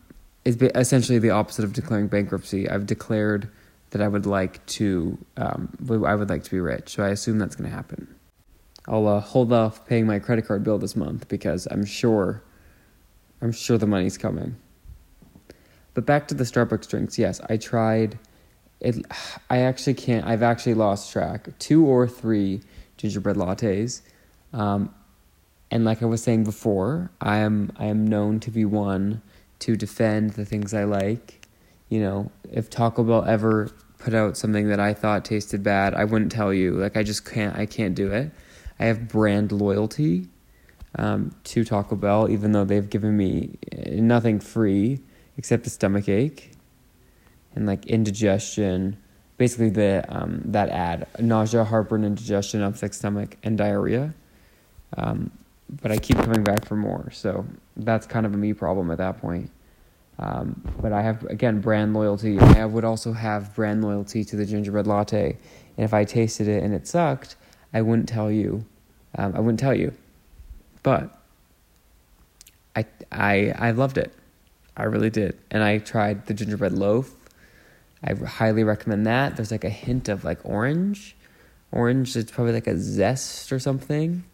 it's 0.44 0.61
essentially 0.75 1.18
the 1.18 1.30
opposite 1.30 1.64
of 1.64 1.72
declaring 1.72 2.08
bankruptcy. 2.08 2.68
I've 2.68 2.87
declared 2.87 3.49
that 3.90 4.02
I 4.02 4.08
would 4.08 4.26
like 4.26 4.64
to 4.66 5.16
um, 5.37 5.76
I 6.04 6.14
would 6.14 6.28
like 6.28 6.42
to 6.44 6.50
be 6.50 6.61
rich. 6.61 6.96
So 6.96 7.04
I 7.04 7.11
assume 7.11 7.38
that's 7.38 7.54
going 7.54 7.70
to 7.70 7.75
happen. 7.75 8.12
I'll 8.88 9.06
uh, 9.06 9.20
hold 9.20 9.52
off 9.52 9.87
paying 9.87 10.06
my 10.06 10.18
credit 10.18 10.46
card 10.46 10.64
bill 10.64 10.78
this 10.78 10.96
month 10.96 11.28
because 11.28 11.68
I'm 11.70 11.84
sure, 11.84 12.42
I'm 13.40 13.52
sure 13.52 13.78
the 13.78 13.87
money's 13.87 14.18
coming. 14.18 14.56
But 15.94 16.04
back 16.04 16.26
to 16.28 16.34
the 16.34 16.44
Starbucks 16.44 16.88
drinks. 16.88 17.18
Yes, 17.18 17.40
I 17.49 17.58
tried. 17.58 18.18
It. 18.83 19.07
I 19.49 19.59
actually 19.59 19.95
can't. 19.95 20.27
I've 20.27 20.43
actually 20.43 20.75
lost 20.75 21.12
track. 21.12 21.49
Two 21.59 21.87
or 21.87 22.09
three 22.09 22.61
gingerbread 22.97 23.37
lattes, 23.37 24.03
um, 24.53 24.93
and 25.71 25.85
like 25.85 26.03
I 26.03 26.07
was 26.07 26.23
saying 26.23 26.45
before, 26.45 27.11
I 27.21 27.39
am 27.39 27.73
I 27.79 27.87
am 27.87 28.07
known 28.07 28.41
to 28.41 28.51
be 28.51 28.65
one 28.65 29.23
to 29.61 29.77
defend 29.77 30.31
the 30.31 30.45
things 30.45 30.75
I 30.75 30.85
like. 30.85 31.47
You 31.89 32.01
know, 32.01 32.33
if 32.51 32.71
Taco 32.71 33.05
Bell 33.05 33.25
ever 33.25 33.71
put 33.99 34.15
out 34.15 34.37
something 34.37 34.69
that 34.69 34.81
I 34.81 34.95
thought 34.95 35.25
tasted 35.25 35.62
bad, 35.62 35.95
I 35.95 36.05
wouldn't 36.05 36.33
tell 36.33 36.53
you. 36.53 36.73
Like 36.73 36.97
I 36.97 37.05
just 37.05 37.25
can't. 37.25 37.57
I 37.57 37.67
can't 37.67 37.95
do 37.95 38.11
it. 38.11 38.33
I 38.81 38.87
have 38.87 39.07
brand 39.07 39.53
loyalty 39.53 40.29
um, 40.99 41.35
to 41.45 41.65
Taco 41.65 41.95
Bell, 41.95 42.29
even 42.29 42.51
though 42.51 42.65
they've 42.65 42.91
given 42.91 43.17
me 43.17 43.59
nothing 43.87 44.41
free 44.41 45.01
except 45.37 45.67
a 45.67 45.71
stomach 45.71 46.09
ache 46.09 46.51
and 47.54 47.66
like 47.66 47.87
indigestion. 47.87 48.97
Basically, 49.38 49.71
the 49.71 50.04
um, 50.09 50.42
that 50.47 50.68
ad 50.68 51.06
nausea, 51.18 51.64
heartburn, 51.64 52.04
indigestion, 52.04 52.62
upset 52.62 52.94
stomach, 52.94 53.37
and 53.42 53.59
diarrhea. 53.59 54.14
Um, 54.97 55.30
but 55.80 55.90
I 55.90 55.97
keep 55.97 56.18
coming 56.18 56.44
back 56.44 56.66
for 56.66 56.76
more, 56.76 57.11
so 57.12 57.47
that's 57.76 58.06
kind 58.06 58.26
of 58.26 58.35
a 58.35 58.37
me 58.37 58.52
problem 58.52 58.90
at 58.90 58.99
that 58.99 59.21
point. 59.21 59.50
Um, 60.18 60.62
but 60.80 60.92
I 60.92 61.02
have 61.02 61.25
again 61.25 61.61
brand 61.61 61.94
loyalty. 61.94 62.38
I 62.38 62.66
would 62.66 62.85
also 62.85 63.12
have 63.12 63.54
brand 63.54 63.82
loyalty 63.82 64.23
to 64.25 64.37
the 64.37 64.44
gingerbread 64.44 64.87
latte, 64.87 65.37
and 65.76 65.85
if 65.85 65.94
I 65.94 66.04
tasted 66.04 66.47
it 66.47 66.62
and 66.62 66.75
it 66.75 66.87
sucked, 66.87 67.37
I 67.73 67.80
wouldn't 67.80 68.09
tell 68.09 68.30
you 68.30 68.64
um, 69.16 69.35
I 69.35 69.40
wouldn't 69.40 69.61
tell 69.61 69.75
you, 69.75 69.92
but 70.82 71.11
I 72.75 72.87
I 73.11 73.54
I 73.59 73.71
loved 73.73 73.99
it. 73.99 74.12
I 74.76 74.85
really 74.85 75.11
did, 75.11 75.38
and 75.50 75.62
I 75.62 75.78
tried 75.78 76.26
the 76.26 76.35
gingerbread 76.35 76.73
loaf. 76.73 77.14
I 78.04 78.14
highly 78.14 78.64
recommend 78.64 79.06
that. 79.06 79.37
There's 79.37 79.50
like 79.50 79.64
a 79.64 79.71
hint 79.71 80.09
of 80.09 80.25
like 80.25 80.40
orange, 80.44 81.16
orange. 81.71 82.16
It's 82.16 82.30
probably 82.30 82.52
like 82.52 82.66
a 82.66 82.78
zest 82.78 83.52
or 83.52 83.59
something. 83.59 84.25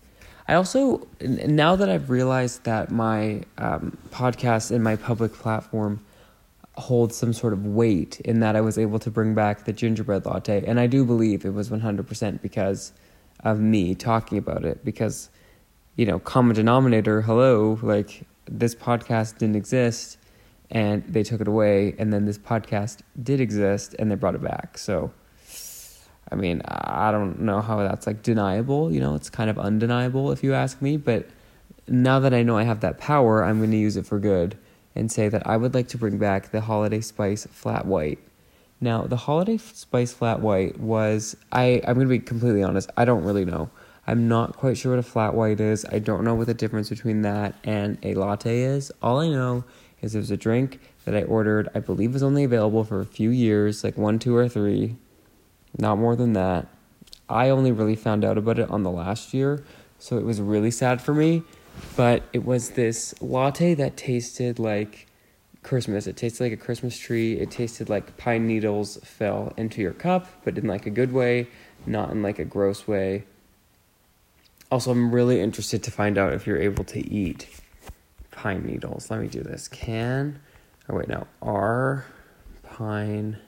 I 0.47 0.55
also 0.55 1.07
now 1.21 1.77
that 1.77 1.91
I've 1.91 2.09
realized 2.09 2.65
that 2.65 2.91
my 2.91 3.43
um, 3.59 3.99
podcast 4.11 4.71
and 4.71 4.83
my 4.83 4.97
public 4.97 5.35
platform 5.35 6.01
holds 6.77 7.17
some 7.17 7.33
sort 7.33 7.53
of 7.53 7.67
weight 7.67 8.21
in 8.21 8.41
that 8.41 8.57
I 8.57 8.61
was 8.63 8.79
able 8.79 8.99
to 9.01 9.11
bring 9.11 9.35
back 9.35 9.65
the 9.65 9.73
gingerbread 9.73 10.25
latte, 10.25 10.65
and 10.65 10.81
I 10.81 10.87
do 10.87 11.05
believe 11.05 11.45
it 11.45 11.53
was 11.53 11.71
one 11.71 11.81
hundred 11.81 12.09
percent 12.09 12.41
because 12.41 12.93
of 13.41 13.61
me 13.61 13.95
talking 13.95 14.39
about 14.39 14.65
it 14.65 14.85
because 14.85 15.29
you 15.97 16.07
know 16.07 16.19
common 16.19 16.57
denominator 16.57 17.23
hello 17.23 17.79
like 17.83 18.23
this 18.47 18.75
podcast 18.75 19.39
didn't 19.39 19.55
exist 19.57 20.19
and 20.71 21.05
they 21.07 21.23
took 21.23 21.41
it 21.41 21.49
away 21.49 21.95
and 21.99 22.13
then 22.13 22.25
this 22.25 22.39
podcast 22.39 22.99
did 23.23 23.41
exist 23.41 23.95
and 23.99 24.11
they 24.11 24.15
brought 24.15 24.35
it 24.35 24.43
back 24.43 24.77
so 24.77 25.11
i 26.31 26.35
mean 26.35 26.61
i 26.67 27.11
don't 27.11 27.41
know 27.41 27.61
how 27.61 27.79
that's 27.79 28.07
like 28.07 28.23
deniable 28.23 28.93
you 28.93 29.01
know 29.01 29.15
it's 29.15 29.31
kind 29.31 29.51
of 29.51 29.59
undeniable 29.59 30.31
if 30.31 30.43
you 30.43 30.55
ask 30.55 30.81
me 30.83 30.97
but 30.97 31.27
now 31.87 32.19
that 32.19 32.35
i 32.35 32.43
know 32.43 32.57
i 32.57 32.65
have 32.65 32.81
that 32.81 32.99
power 32.99 33.45
i'm 33.45 33.59
going 33.59 33.71
to 33.71 33.77
use 33.77 33.97
it 33.97 34.07
for 34.07 34.19
good 34.19 34.57
and 34.95 35.11
say 35.11 35.29
that 35.29 35.47
i 35.47 35.57
would 35.57 35.75
like 35.75 35.89
to 35.89 35.99
bring 35.99 36.19
back 36.19 36.51
the 36.51 36.61
holiday 36.61 37.01
spice 37.01 37.47
flat 37.51 37.87
white 37.87 38.19
now, 38.81 39.03
the 39.03 39.17
Holiday 39.17 39.57
Spice 39.57 40.13
Flat 40.13 40.41
White 40.41 40.79
was, 40.79 41.37
I, 41.51 41.83
I'm 41.87 41.95
going 41.95 42.07
to 42.07 42.11
be 42.11 42.21
completely 42.21 42.63
honest, 42.63 42.91
I 42.97 43.05
don't 43.05 43.25
really 43.25 43.45
know. 43.45 43.71
I'm 44.07 44.29
not 44.29 44.57
quite 44.57 44.79
sure 44.79 44.93
what 44.93 45.01
a 45.01 45.03
flat 45.03 45.35
white 45.35 45.61
is. 45.61 45.85
I 45.85 45.99
don't 45.99 46.25
know 46.25 46.35
what 46.35 46.47
the 46.47 46.55
difference 46.55 46.89
between 46.89 47.23
that 47.23 47.55
and 47.65 47.99
a 48.03 48.15
latte 48.15 48.61
is. 48.61 48.91
All 49.03 49.19
I 49.19 49.29
know 49.29 49.65
is 50.01 50.15
it 50.15 50.19
was 50.19 50.31
a 50.31 50.37
drink 50.37 50.81
that 51.05 51.15
I 51.15 51.23
ordered, 51.23 51.69
I 51.75 51.81
believe 51.81 52.13
was 52.13 52.23
only 52.23 52.45
available 52.45 52.85
for 52.85 53.01
a 53.01 53.07
few 53.07 53.31
years, 53.31 53.83
like 53.83 53.97
one, 53.97 54.19
two, 54.19 54.37
or 54.37 54.49
three, 54.49 54.97
not 55.77 55.99
more 55.99 56.17
than 56.17 56.35
that. 56.35 56.67
I 57.29 57.51
only 57.51 57.73
really 57.73 57.97
found 57.97 58.25
out 58.25 58.39
about 58.39 58.59
it 58.59 58.71
on 58.71 58.83
the 58.83 58.91
last 58.91 59.35
year, 59.35 59.65
so 59.99 60.17
it 60.19 60.25
was 60.25 60.41
really 60.41 60.71
sad 60.71 61.03
for 61.03 61.15
me. 61.15 61.43
But 61.97 62.23
it 62.33 62.45
was 62.45 62.71
this 62.71 63.15
latte 63.21 63.75
that 63.75 63.97
tasted 63.97 64.59
like 64.59 65.07
Christmas. 65.63 66.07
It 66.07 66.17
tasted 66.17 66.45
like 66.45 66.53
a 66.53 66.57
Christmas 66.57 66.99
tree. 66.99 67.35
It 67.35 67.51
tasted 67.51 67.89
like 67.89 68.17
pine 68.17 68.47
needles 68.47 68.99
fell 69.05 69.53
into 69.57 69.81
your 69.83 69.93
cup, 69.93 70.27
but 70.45 70.59
in 70.59 70.67
like 70.67 70.87
a 70.87 70.91
good 70.91 71.13
way, 71.13 71.49
not 71.87 72.11
in 72.11 72.23
like 72.23 72.39
a 72.39 72.45
gross 72.45 72.89
way. 72.89 73.25
Also, 74.71 74.91
I'm 74.91 75.15
really 75.15 75.41
interested 75.41 75.83
to 75.85 75.91
find 75.91 76.19
out 76.19 76.33
if 76.33 76.47
you're 76.47 76.61
able 76.61 76.85
to 76.85 77.01
eat 77.09 77.49
pine 78.39 78.65
needles. 78.65 79.11
Let 79.11 79.21
me 79.21 79.27
do 79.27 79.43
this. 79.43 79.67
Can, 79.67 80.39
oh 80.89 80.97
wait, 80.97 81.09
no, 81.09 81.27
are 81.43 82.07
pine 82.63 83.39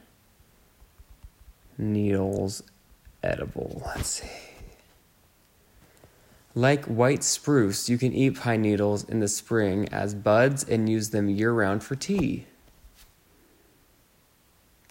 needles 1.79 2.65
edible? 3.23 3.83
Let's 3.87 4.09
see. 4.09 4.29
Like 6.57 6.85
white 6.87 7.23
spruce, 7.23 7.89
you 7.89 7.99
can 7.99 8.13
eat 8.13 8.41
pine 8.41 8.63
needles 8.63 9.05
in 9.05 9.21
the 9.21 9.29
spring 9.29 9.89
as 9.91 10.13
buds 10.13 10.65
and 10.65 10.89
use 10.89 11.11
them 11.11 11.29
year 11.29 11.53
round 11.53 11.85
for 11.85 11.95
tea. 11.95 12.47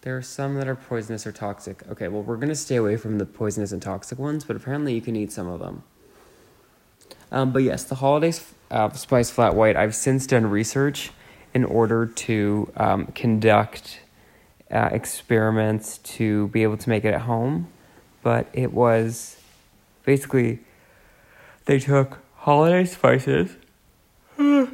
There 0.03 0.15
are 0.15 0.21
some 0.21 0.55
that 0.55 0.69
are 0.69 0.75
poisonous 0.75 1.27
or 1.27 1.33
toxic. 1.33 1.85
Okay, 1.91 2.07
well, 2.07 2.21
we're 2.21 2.37
going 2.37 2.47
to 2.47 2.55
stay 2.55 2.77
away 2.77 2.95
from 2.95 3.17
the 3.17 3.25
poisonous 3.25 3.73
and 3.73 3.81
toxic 3.81 4.17
ones, 4.17 4.45
but 4.45 4.55
apparently 4.55 4.93
you 4.93 5.01
can 5.01 5.17
eat 5.17 5.33
some 5.33 5.47
of 5.47 5.59
them. 5.59 5.83
Um, 7.33 7.51
but 7.51 7.63
yes, 7.63 7.83
the 7.83 7.95
holiday 7.95 8.31
uh, 8.71 8.91
spice 8.91 9.29
flat 9.29 9.55
white, 9.55 9.75
I've 9.75 9.95
since 9.95 10.27
done 10.27 10.45
research 10.47 11.11
in 11.53 11.63
order 11.65 12.05
to 12.05 12.71
um, 12.77 13.07
conduct 13.07 13.99
uh, 14.71 14.89
experiments 14.91 15.97
to 15.99 16.47
be 16.49 16.63
able 16.63 16.77
to 16.77 16.89
make 16.89 17.05
it 17.05 17.13
at 17.13 17.21
home. 17.21 17.67
But 18.21 18.47
it 18.53 18.73
was 18.73 19.39
basically 20.05 20.59
they 21.65 21.79
took 21.79 22.19
holiday 22.35 22.85
spices. 22.85 23.55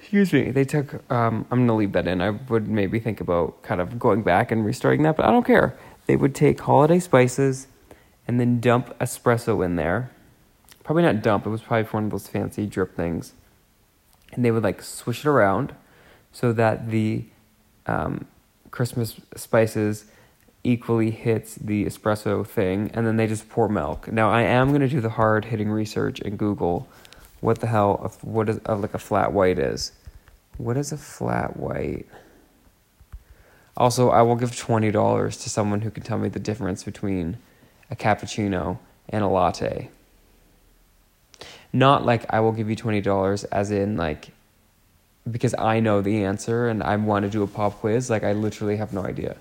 Excuse 0.00 0.32
me. 0.32 0.50
They 0.50 0.64
took. 0.64 1.10
Um, 1.10 1.46
I'm 1.50 1.66
gonna 1.66 1.76
leave 1.76 1.92
that 1.92 2.06
in. 2.06 2.20
I 2.20 2.30
would 2.30 2.68
maybe 2.68 3.00
think 3.00 3.20
about 3.20 3.62
kind 3.62 3.80
of 3.80 3.98
going 3.98 4.22
back 4.22 4.52
and 4.52 4.64
restarting 4.64 5.02
that, 5.02 5.16
but 5.16 5.26
I 5.26 5.30
don't 5.30 5.46
care. 5.46 5.76
They 6.06 6.14
would 6.14 6.34
take 6.34 6.60
holiday 6.60 7.00
spices, 7.00 7.66
and 8.28 8.38
then 8.38 8.60
dump 8.60 8.96
espresso 9.00 9.64
in 9.64 9.76
there. 9.76 10.12
Probably 10.86 11.02
not 11.02 11.20
dump. 11.20 11.44
It 11.44 11.50
was 11.50 11.62
probably 11.62 11.82
one 11.90 12.04
of 12.04 12.10
those 12.12 12.28
fancy 12.28 12.64
drip 12.64 12.94
things. 12.94 13.32
And 14.32 14.44
they 14.44 14.52
would 14.52 14.62
like 14.62 14.80
swish 14.82 15.24
it 15.24 15.28
around, 15.28 15.74
so 16.30 16.52
that 16.52 16.90
the 16.90 17.24
um, 17.86 18.26
Christmas 18.70 19.20
spices 19.34 20.04
equally 20.62 21.10
hits 21.10 21.56
the 21.56 21.84
espresso 21.86 22.46
thing, 22.46 22.92
and 22.94 23.04
then 23.04 23.16
they 23.16 23.26
just 23.26 23.48
pour 23.48 23.68
milk. 23.68 24.12
Now 24.12 24.30
I 24.30 24.42
am 24.42 24.70
gonna 24.70 24.88
do 24.88 25.00
the 25.00 25.10
hard 25.10 25.46
hitting 25.46 25.70
research 25.70 26.20
and 26.20 26.38
Google 26.38 26.86
what 27.40 27.58
the 27.58 27.66
hell 27.66 27.98
of 28.00 28.22
what 28.22 28.48
is 28.48 28.60
like 28.64 28.94
a 28.94 28.98
flat 28.98 29.32
white 29.32 29.58
is. 29.58 29.90
What 30.56 30.76
is 30.76 30.92
a 30.92 30.96
flat 30.96 31.56
white? 31.56 32.06
Also, 33.76 34.10
I 34.10 34.22
will 34.22 34.36
give 34.36 34.52
$20 34.52 35.42
to 35.42 35.50
someone 35.50 35.80
who 35.80 35.90
can 35.90 36.04
tell 36.04 36.18
me 36.18 36.28
the 36.28 36.38
difference 36.38 36.84
between 36.84 37.38
a 37.90 37.96
cappuccino 37.96 38.78
and 39.08 39.24
a 39.24 39.28
latte. 39.28 39.90
Not 41.72 42.04
like 42.04 42.24
I 42.30 42.40
will 42.40 42.52
give 42.52 42.70
you 42.70 42.76
$20 42.76 43.44
as 43.52 43.70
in 43.70 43.96
like 43.96 44.30
because 45.30 45.54
I 45.58 45.80
know 45.80 46.00
the 46.00 46.24
answer 46.24 46.68
and 46.68 46.82
I 46.82 46.96
want 46.96 47.24
to 47.24 47.30
do 47.30 47.42
a 47.42 47.46
pop 47.46 47.80
quiz, 47.80 48.08
like 48.08 48.22
I 48.22 48.32
literally 48.32 48.76
have 48.76 48.92
no 48.92 49.04
idea. 49.04 49.36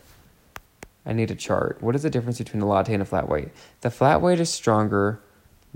I 1.05 1.13
need 1.13 1.29
a 1.29 1.35
chart. 1.35 1.81
What 1.81 1.95
is 1.95 2.01
the 2.03 2.09
difference 2.09 2.39
between 2.39 2.61
a 2.63 2.67
latte 2.67 2.93
and 2.93 3.03
a 3.03 3.05
flat 3.05 3.29
white? 3.29 3.51
The 3.81 3.91
flat 3.91 4.21
white 4.21 4.39
is 4.39 4.51
stronger 4.51 5.19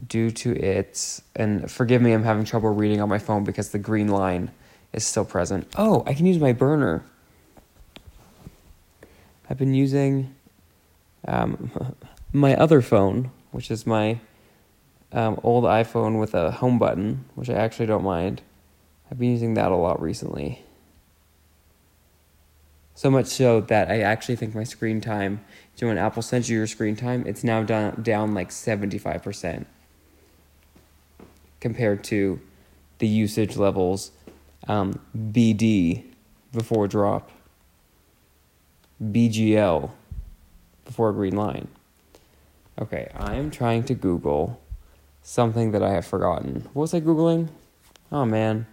due 0.08 0.32
to 0.32 0.56
its 0.56 1.22
and 1.36 1.70
forgive 1.70 2.02
me, 2.02 2.14
I'm 2.14 2.24
having 2.24 2.46
trouble 2.46 2.74
reading 2.74 3.02
on 3.02 3.10
my 3.10 3.20
phone 3.20 3.44
because 3.44 3.70
the 3.70 3.80
green 3.80 4.08
line 4.08 4.52
is 4.94 5.06
still 5.06 5.26
present. 5.26 5.68
Oh, 5.78 6.04
I 6.08 6.14
can 6.14 6.26
use 6.26 6.40
my 6.40 6.54
burner. 6.54 7.04
I've 9.50 9.58
been 9.58 9.74
using 9.74 10.34
um, 11.28 11.96
my 12.34 12.56
other 12.56 12.82
phone, 12.82 13.32
which 13.52 13.70
is 13.70 13.86
my 13.86 14.20
um, 15.12 15.40
old 15.44 15.64
iPhone 15.64 16.20
with 16.20 16.34
a 16.34 16.52
home 16.52 16.78
button, 16.78 17.26
which 17.36 17.50
I 17.50 17.54
actually 17.54 17.88
don't 17.88 18.04
mind. 18.04 18.42
I've 19.10 19.18
been 19.18 19.32
using 19.32 19.56
that 19.56 19.72
a 19.72 19.76
lot 19.76 20.02
recently. 20.02 20.64
So 22.94 23.10
much 23.10 23.28
so 23.28 23.62
that 23.62 23.90
I 23.90 24.02
actually 24.02 24.36
think 24.36 24.54
my 24.54 24.66
screen 24.66 25.00
time, 25.02 25.40
so 25.76 25.88
when 25.88 25.98
Apple 25.98 26.22
sends 26.22 26.50
you 26.50 26.58
your 26.58 26.68
screen 26.68 26.96
time, 26.96 27.24
it's 27.26 27.44
now 27.44 27.64
down, 27.64 28.02
down 28.04 28.34
like 28.34 28.50
75% 28.50 29.66
compared 31.62 32.04
to 32.06 32.40
the 33.00 33.08
usage 33.08 33.56
levels 33.56 34.12
um, 34.68 35.00
BD 35.16 36.04
before 36.52 36.88
drop, 36.88 37.32
BGL 39.02 39.92
before 40.86 41.14
green 41.14 41.36
line. 41.36 41.70
Okay, 42.80 43.10
I 43.16 43.36
am 43.36 43.50
trying 43.50 43.84
to 43.86 43.94
Google 43.94 44.62
something 45.30 45.74
that 45.74 45.84
I 45.84 45.92
have 45.92 46.08
forgotten. 46.08 46.68
What 46.74 46.82
was 46.82 46.94
I 46.96 47.02
Googling? 47.02 47.50
Oh 48.12 48.26
man. 48.26 48.66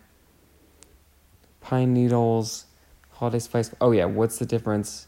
Pine 1.61 1.93
needles, 1.93 2.65
holiday 3.11 3.41
spice. 3.41 3.75
Oh 3.79 3.91
yeah, 3.91 4.07
what's 4.07 4.39
the 4.39 4.47
difference? 4.47 5.07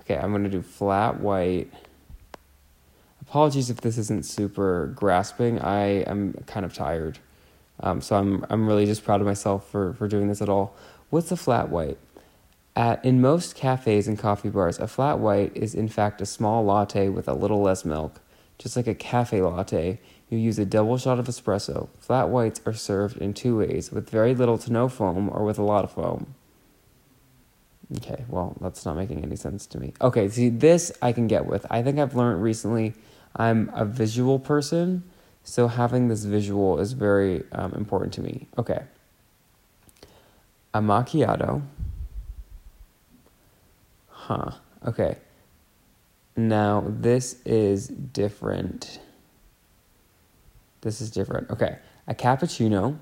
Okay, 0.00 0.16
I'm 0.16 0.30
gonna 0.30 0.48
do 0.48 0.62
flat 0.62 1.18
white. 1.18 1.72
Apologies 3.20 3.70
if 3.70 3.80
this 3.80 3.98
isn't 3.98 4.24
super 4.24 4.92
grasping. 4.94 5.58
I 5.58 6.02
am 6.02 6.34
kind 6.46 6.64
of 6.64 6.72
tired. 6.72 7.18
Um, 7.80 8.00
so 8.00 8.14
I'm 8.14 8.46
I'm 8.48 8.68
really 8.68 8.86
just 8.86 9.02
proud 9.02 9.20
of 9.20 9.26
myself 9.26 9.68
for, 9.68 9.94
for 9.94 10.06
doing 10.06 10.28
this 10.28 10.40
at 10.40 10.48
all. 10.48 10.76
What's 11.10 11.32
a 11.32 11.36
flat 11.36 11.70
white? 11.70 11.98
At, 12.76 13.04
in 13.04 13.20
most 13.20 13.56
cafes 13.56 14.06
and 14.06 14.16
coffee 14.16 14.48
bars, 14.48 14.78
a 14.78 14.86
flat 14.86 15.18
white 15.18 15.56
is 15.56 15.74
in 15.74 15.88
fact 15.88 16.20
a 16.20 16.26
small 16.26 16.64
latte 16.64 17.08
with 17.08 17.26
a 17.26 17.34
little 17.34 17.62
less 17.62 17.84
milk. 17.84 18.20
Just 18.58 18.76
like 18.76 18.86
a 18.86 18.94
cafe 18.94 19.40
latte, 19.40 20.00
you 20.28 20.38
use 20.38 20.58
a 20.58 20.64
double 20.64 20.98
shot 20.98 21.18
of 21.18 21.26
espresso. 21.26 21.88
Flat 21.98 22.28
whites 22.28 22.60
are 22.66 22.72
served 22.72 23.16
in 23.18 23.32
two 23.32 23.58
ways 23.58 23.90
with 23.92 24.10
very 24.10 24.34
little 24.34 24.58
to 24.58 24.72
no 24.72 24.88
foam 24.88 25.30
or 25.30 25.44
with 25.44 25.58
a 25.58 25.62
lot 25.62 25.84
of 25.84 25.92
foam. 25.92 26.34
Okay, 27.96 28.24
well, 28.28 28.56
that's 28.60 28.84
not 28.84 28.96
making 28.96 29.22
any 29.22 29.36
sense 29.36 29.66
to 29.66 29.78
me. 29.78 29.94
Okay, 30.00 30.28
see, 30.28 30.50
this 30.50 30.92
I 31.00 31.12
can 31.12 31.26
get 31.26 31.46
with. 31.46 31.64
I 31.70 31.82
think 31.82 31.98
I've 31.98 32.14
learned 32.14 32.42
recently 32.42 32.94
I'm 33.36 33.70
a 33.74 33.84
visual 33.84 34.38
person, 34.38 35.04
so 35.42 35.68
having 35.68 36.08
this 36.08 36.24
visual 36.24 36.78
is 36.80 36.92
very 36.92 37.44
um, 37.52 37.72
important 37.74 38.12
to 38.14 38.20
me. 38.20 38.48
Okay. 38.58 38.82
A 40.74 40.80
macchiato 40.80 41.62
Huh. 44.28 44.50
Okay. 44.86 45.16
Now 46.38 46.84
this 46.86 47.42
is 47.44 47.88
different. 47.88 49.00
This 50.82 51.00
is 51.00 51.10
different. 51.10 51.50
Okay. 51.50 51.78
A 52.06 52.14
cappuccino 52.14 52.96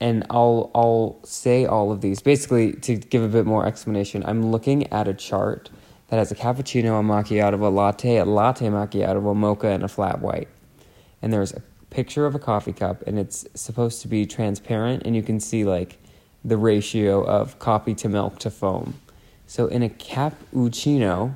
and 0.00 0.22
I'll 0.28 0.70
I'll 0.74 1.18
say 1.24 1.64
all 1.64 1.90
of 1.90 2.02
these. 2.02 2.20
Basically 2.20 2.74
to 2.74 2.96
give 2.96 3.22
a 3.22 3.28
bit 3.28 3.46
more 3.46 3.64
explanation, 3.64 4.22
I'm 4.26 4.50
looking 4.50 4.92
at 4.92 5.08
a 5.08 5.14
chart 5.14 5.70
that 6.08 6.18
has 6.18 6.30
a 6.30 6.34
cappuccino, 6.34 7.00
a 7.00 7.02
macchiato, 7.02 7.58
a 7.58 7.68
latte, 7.68 8.18
a 8.18 8.26
latte 8.26 8.66
macchiato, 8.66 9.30
a 9.30 9.34
mocha, 9.34 9.68
and 9.68 9.82
a 9.82 9.88
flat 9.88 10.20
white. 10.20 10.48
And 11.22 11.32
there's 11.32 11.54
a 11.54 11.62
picture 11.88 12.26
of 12.26 12.34
a 12.34 12.38
coffee 12.38 12.74
cup, 12.74 13.02
and 13.06 13.18
it's 13.18 13.46
supposed 13.54 14.02
to 14.02 14.08
be 14.08 14.26
transparent, 14.26 15.04
and 15.06 15.16
you 15.16 15.22
can 15.22 15.40
see 15.40 15.64
like 15.64 15.96
the 16.44 16.58
ratio 16.58 17.24
of 17.24 17.58
coffee 17.58 17.94
to 17.94 18.10
milk 18.10 18.38
to 18.40 18.50
foam. 18.50 19.00
So 19.46 19.68
in 19.68 19.82
a 19.82 19.88
cappuccino, 19.88 21.34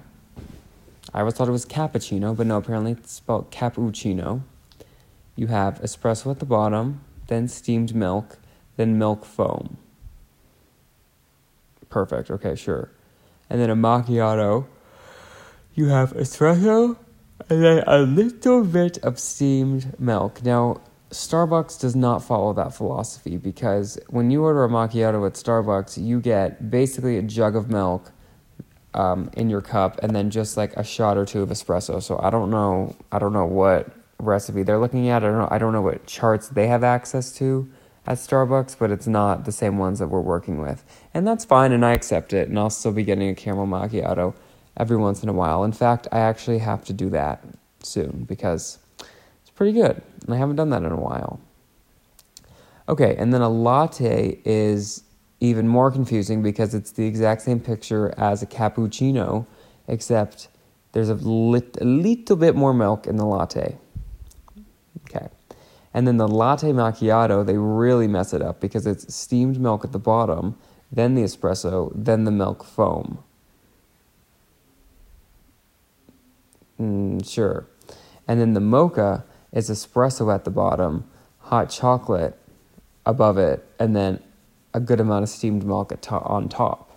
I 1.13 1.21
always 1.21 1.35
thought 1.35 1.49
it 1.49 1.53
was 1.53 1.67
cappuccino, 1.67 2.37
but 2.37 2.47
no, 2.47 2.59
apparently 2.59 2.93
it's 2.93 3.13
spelled 3.13 3.51
cappuccino. 3.51 4.43
You 5.35 5.49
have 5.49 5.81
espresso 5.81 6.31
at 6.31 6.39
the 6.39 6.47
bottom, 6.47 7.01
then 7.27 7.49
steamed 7.49 7.95
milk, 7.95 8.39
then 8.77 8.99
milk 8.99 9.25
foam. 9.25 9.79
Perfect. 11.89 12.31
Okay, 12.31 12.55
sure. 12.55 12.91
And 13.49 13.61
then 13.61 13.71
a 13.71 13.77
macchiato, 13.77 14.67
you 15.75 15.87
have 15.87 16.13
espresso 16.13 16.97
and 17.49 17.63
then 17.63 17.83
a 17.87 17.99
little 17.99 18.65
bit 18.65 18.99
of 18.99 19.19
steamed 19.19 19.99
milk. 19.99 20.45
Now, 20.45 20.81
Starbucks 21.11 21.81
does 21.81 21.97
not 21.97 22.23
follow 22.23 22.53
that 22.53 22.73
philosophy 22.73 23.37
because 23.37 23.99
when 24.09 24.31
you 24.31 24.45
order 24.45 24.63
a 24.63 24.69
macchiato 24.69 25.27
at 25.27 25.33
Starbucks, 25.33 26.03
you 26.03 26.21
get 26.21 26.71
basically 26.71 27.17
a 27.17 27.23
jug 27.23 27.57
of 27.57 27.69
milk 27.69 28.13
um, 28.95 29.31
in 29.35 29.51
your 29.51 29.61
cup 29.61 29.99
and 30.03 30.15
then 30.15 30.31
just 30.31 30.57
like 30.57 30.73
a 30.77 30.85
shot 30.85 31.17
or 31.17 31.25
two 31.25 31.43
of 31.43 31.49
espresso. 31.49 32.03
So 32.03 32.19
I 32.23 32.31
don't 32.31 32.51
know, 32.51 32.97
I 33.13 33.19
don't 33.19 33.33
know 33.33 33.47
what 33.47 33.91
recipe 34.19 34.63
they're 34.63 34.79
looking 34.79 35.09
at. 35.09 35.23
I 35.23 35.29
don't 35.29 35.39
know, 35.39 35.49
I 35.51 35.59
don't 35.59 35.73
know 35.73 35.83
what 35.83 36.07
charts 36.07 36.49
they 36.49 36.67
have 36.67 36.85
access 36.85 37.33
to 37.35 37.71
at 38.07 38.19
Starbucks, 38.19 38.77
but 38.79 38.91
it's 38.91 39.07
not 39.07 39.45
the 39.45 39.53
same 39.53 39.79
ones 39.79 39.99
that 39.99 40.09
we're 40.09 40.21
working 40.21 40.61
with, 40.61 40.85
and 41.13 41.27
that's 41.27 41.45
fine, 41.45 41.71
and 41.71 41.85
I 41.85 41.93
accept 41.93 42.33
it. 42.33 42.49
And 42.49 42.59
I'll 42.59 42.71
still 42.71 42.93
be 42.93 43.05
getting 43.05 43.29
a 43.29 43.35
caramel 43.35 43.67
macchiato 43.67 44.35
every 44.77 44.97
once 44.97 45.23
in 45.23 45.29
a 45.29 45.33
while. 45.33 45.65
In 45.65 45.73
fact, 45.73 46.09
I 46.11 46.21
actually 46.21 46.59
have 46.59 46.85
to 46.87 46.93
do 46.93 47.11
that 47.11 47.45
soon 47.83 48.25
because 48.29 48.79
it's 49.43 49.51
pretty 49.51 49.73
good. 49.73 50.03
And 50.25 50.35
I 50.35 50.39
haven't 50.39 50.57
done 50.57 50.71
that 50.71 50.83
in 50.83 50.93
a 50.93 51.01
while. 51.01 51.41
Okay, 52.89 53.15
and 53.17 53.33
then 53.33 53.43
a 53.43 53.49
latte 53.49 54.41
is 54.45 55.05
even 55.41 55.67
more 55.67 55.91
confusing 55.91 56.43
because 56.43 56.75
it's 56.75 56.93
the 56.93 57.07
exact 57.07 57.43
same 57.43 57.61
picture 57.61 58.15
as 58.17 58.43
a 58.43 58.47
cappuccino, 58.47 59.47
except 59.89 60.49
there's 60.93 61.09
a, 61.09 61.15
lit, 61.15 61.79
a 61.81 61.85
little 61.85 62.37
bit 62.37 62.55
more 62.55 62.75
milk 62.75 63.07
in 63.07 63.17
the 63.17 63.25
latte. 63.25 63.79
Okay. 65.05 65.29
And 65.95 66.07
then 66.07 66.19
the 66.19 66.29
latte 66.29 66.73
macchiato, 66.73 67.45
they 67.45 67.57
really 67.57 68.07
mess 68.07 68.33
it 68.33 68.43
up 68.43 68.61
because 68.61 68.87
it's 68.87 69.13
steamed 69.13 69.59
milk 69.59 69.85
at 69.85 69.93
the 69.93 69.99
bottom, 69.99 70.57
then 70.93 71.15
the 71.15 71.23
espresso, 71.23 71.91
then 71.95 72.25
the 72.25 72.31
milk 72.31 72.63
foam. 72.63 73.19
Mm, 76.81 77.29
sure. 77.29 77.67
And 78.29 78.41
then 78.41 78.53
the 78.53 78.61
mocha 78.61 79.25
is 79.53 79.71
espresso 79.71 80.33
at 80.33 80.45
the 80.45 80.51
bottom, 80.51 81.11
hot 81.41 81.71
chocolate 81.71 82.37
above 83.05 83.39
it, 83.39 83.67
and 83.79 83.97
then 83.97 84.23
a 84.73 84.81
good 84.81 85.01
amount 85.01 85.23
of 85.23 85.29
steamed 85.29 85.65
milk 85.65 85.99
to- 86.01 86.21
on 86.21 86.49
top. 86.49 86.91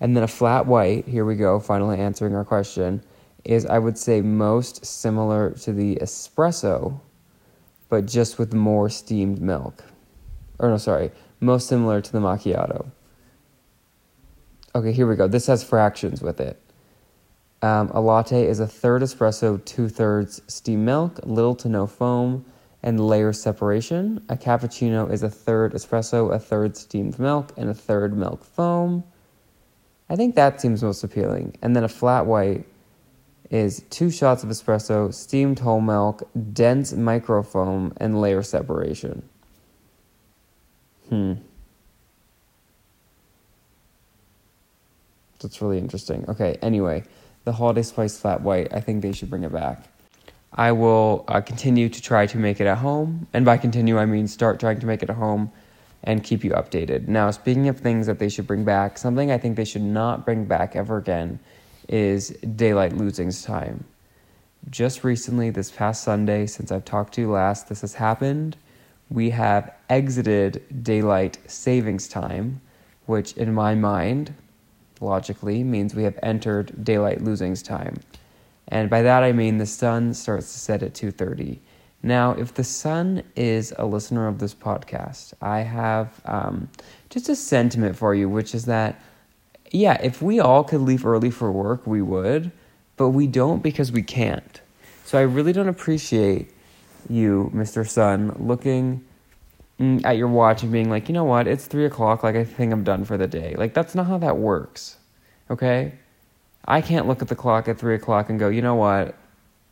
And 0.00 0.16
then 0.16 0.22
a 0.22 0.28
flat 0.28 0.66
white, 0.66 1.06
here 1.06 1.24
we 1.24 1.36
go, 1.36 1.60
finally 1.60 1.98
answering 1.98 2.34
our 2.34 2.44
question, 2.44 3.02
is 3.44 3.66
I 3.66 3.78
would 3.78 3.98
say 3.98 4.20
most 4.20 4.84
similar 4.84 5.50
to 5.62 5.72
the 5.72 5.96
espresso, 5.96 7.00
but 7.88 8.06
just 8.06 8.38
with 8.38 8.54
more 8.54 8.88
steamed 8.88 9.40
milk. 9.40 9.84
Or 10.58 10.68
no, 10.68 10.76
sorry, 10.76 11.10
most 11.40 11.68
similar 11.68 12.00
to 12.00 12.12
the 12.12 12.18
macchiato. 12.18 12.86
Okay, 14.74 14.92
here 14.92 15.08
we 15.08 15.16
go. 15.16 15.26
This 15.26 15.46
has 15.46 15.64
fractions 15.64 16.22
with 16.22 16.40
it. 16.40 16.60
Um, 17.62 17.90
a 17.92 18.00
latte 18.00 18.46
is 18.46 18.60
a 18.60 18.66
third 18.66 19.02
espresso, 19.02 19.62
two 19.64 19.88
thirds 19.88 20.40
steamed 20.46 20.84
milk, 20.84 21.20
little 21.24 21.54
to 21.56 21.68
no 21.68 21.86
foam, 21.86 22.44
and 22.82 22.98
layer 23.00 23.32
separation. 23.32 24.24
A 24.28 24.36
cappuccino 24.36 25.10
is 25.10 25.22
a 25.22 25.30
third 25.30 25.72
espresso, 25.72 26.32
a 26.32 26.38
third 26.38 26.76
steamed 26.76 27.18
milk, 27.18 27.52
and 27.56 27.68
a 27.68 27.74
third 27.74 28.16
milk 28.16 28.44
foam. 28.44 29.04
I 30.08 30.16
think 30.16 30.34
that 30.34 30.60
seems 30.60 30.82
most 30.82 31.04
appealing. 31.04 31.56
And 31.62 31.76
then 31.76 31.84
a 31.84 31.88
flat 31.88 32.26
white 32.26 32.66
is 33.50 33.84
two 33.90 34.10
shots 34.10 34.42
of 34.42 34.50
espresso, 34.50 35.12
steamed 35.12 35.58
whole 35.58 35.80
milk, 35.80 36.28
dense 36.52 36.92
microfoam, 36.92 37.92
and 37.98 38.20
layer 38.20 38.42
separation. 38.42 39.28
Hmm. 41.08 41.34
That's 45.40 45.60
really 45.62 45.78
interesting. 45.78 46.24
Okay, 46.28 46.58
anyway 46.62 47.04
the 47.44 47.52
holiday 47.52 47.82
spice 47.82 48.18
flat 48.18 48.42
white. 48.42 48.72
I 48.72 48.80
think 48.80 49.02
they 49.02 49.12
should 49.12 49.30
bring 49.30 49.44
it 49.44 49.52
back. 49.52 49.84
I 50.52 50.72
will 50.72 51.24
uh, 51.28 51.40
continue 51.40 51.88
to 51.88 52.02
try 52.02 52.26
to 52.26 52.38
make 52.38 52.60
it 52.60 52.66
at 52.66 52.78
home, 52.78 53.28
and 53.32 53.44
by 53.44 53.56
continue 53.56 53.98
I 53.98 54.06
mean 54.06 54.26
start 54.26 54.58
trying 54.58 54.80
to 54.80 54.86
make 54.86 55.02
it 55.02 55.10
at 55.10 55.16
home 55.16 55.52
and 56.02 56.24
keep 56.24 56.42
you 56.42 56.50
updated. 56.52 57.08
Now, 57.08 57.30
speaking 57.30 57.68
of 57.68 57.78
things 57.78 58.06
that 58.06 58.18
they 58.18 58.28
should 58.28 58.46
bring 58.46 58.64
back, 58.64 58.98
something 58.98 59.30
I 59.30 59.38
think 59.38 59.56
they 59.56 59.64
should 59.64 59.82
not 59.82 60.24
bring 60.24 60.46
back 60.46 60.74
ever 60.74 60.96
again 60.96 61.38
is 61.88 62.30
daylight 62.56 62.96
losing 62.96 63.30
time. 63.30 63.84
Just 64.70 65.04
recently, 65.04 65.50
this 65.50 65.70
past 65.70 66.02
Sunday, 66.02 66.46
since 66.46 66.72
I've 66.72 66.84
talked 66.84 67.14
to 67.14 67.20
you 67.20 67.30
last, 67.30 67.68
this 67.68 67.82
has 67.82 67.94
happened. 67.94 68.56
We 69.08 69.30
have 69.30 69.72
exited 69.88 70.82
daylight 70.82 71.38
savings 71.46 72.08
time, 72.08 72.60
which 73.06 73.32
in 73.34 73.54
my 73.54 73.74
mind, 73.74 74.34
logically, 75.00 75.64
means 75.64 75.94
we 75.94 76.04
have 76.04 76.18
entered 76.22 76.84
daylight 76.84 77.22
losing 77.22 77.54
time. 77.54 78.00
And 78.70 78.88
by 78.88 79.02
that 79.02 79.22
I 79.22 79.32
mean 79.32 79.58
the 79.58 79.66
sun 79.66 80.14
starts 80.14 80.52
to 80.52 80.58
set 80.58 80.82
at 80.82 80.94
2:30 80.94 81.58
now, 82.02 82.32
if 82.32 82.54
the 82.54 82.64
sun 82.64 83.22
is 83.36 83.74
a 83.76 83.84
listener 83.84 84.26
of 84.26 84.38
this 84.38 84.54
podcast, 84.54 85.34
I 85.42 85.60
have 85.60 86.20
um, 86.24 86.68
just 87.10 87.28
a 87.28 87.36
sentiment 87.36 87.96
for 87.96 88.14
you, 88.14 88.28
which 88.28 88.54
is 88.54 88.64
that, 88.66 89.02
yeah, 89.70 90.00
if 90.02 90.22
we 90.22 90.40
all 90.40 90.64
could 90.64 90.80
leave 90.80 91.04
early 91.04 91.30
for 91.30 91.52
work, 91.52 91.86
we 91.86 92.00
would, 92.00 92.52
but 92.96 93.10
we 93.10 93.26
don't 93.26 93.62
because 93.62 93.92
we 93.92 94.02
can't. 94.02 94.60
So 95.04 95.18
I 95.18 95.22
really 95.22 95.52
don't 95.52 95.68
appreciate 95.68 96.50
you, 97.08 97.50
Mr. 97.54 97.86
Sun, 97.86 98.34
looking 98.38 99.04
mm, 99.78 100.02
at 100.04 100.16
your 100.16 100.28
watch 100.28 100.62
and 100.62 100.72
being 100.72 100.88
like, 100.88 101.06
you 101.08 101.12
know 101.12 101.24
what, 101.24 101.46
it's 101.46 101.66
three 101.66 101.84
o'clock, 101.84 102.22
like 102.22 102.34
I 102.34 102.44
think 102.44 102.72
I'm 102.72 102.84
done 102.84 103.04
for 103.04 103.18
the 103.18 103.26
day. 103.26 103.54
Like, 103.58 103.74
that's 103.74 103.94
not 103.94 104.06
how 104.06 104.16
that 104.18 104.38
works, 104.38 104.96
okay? 105.50 105.92
I 106.66 106.80
can't 106.80 107.06
look 107.06 107.22
at 107.22 107.28
the 107.28 107.36
clock 107.36 107.68
at 107.68 107.78
three 107.78 107.94
o'clock 107.94 108.30
and 108.30 108.38
go, 108.38 108.48
you 108.48 108.62
know 108.62 108.74
what, 108.74 109.16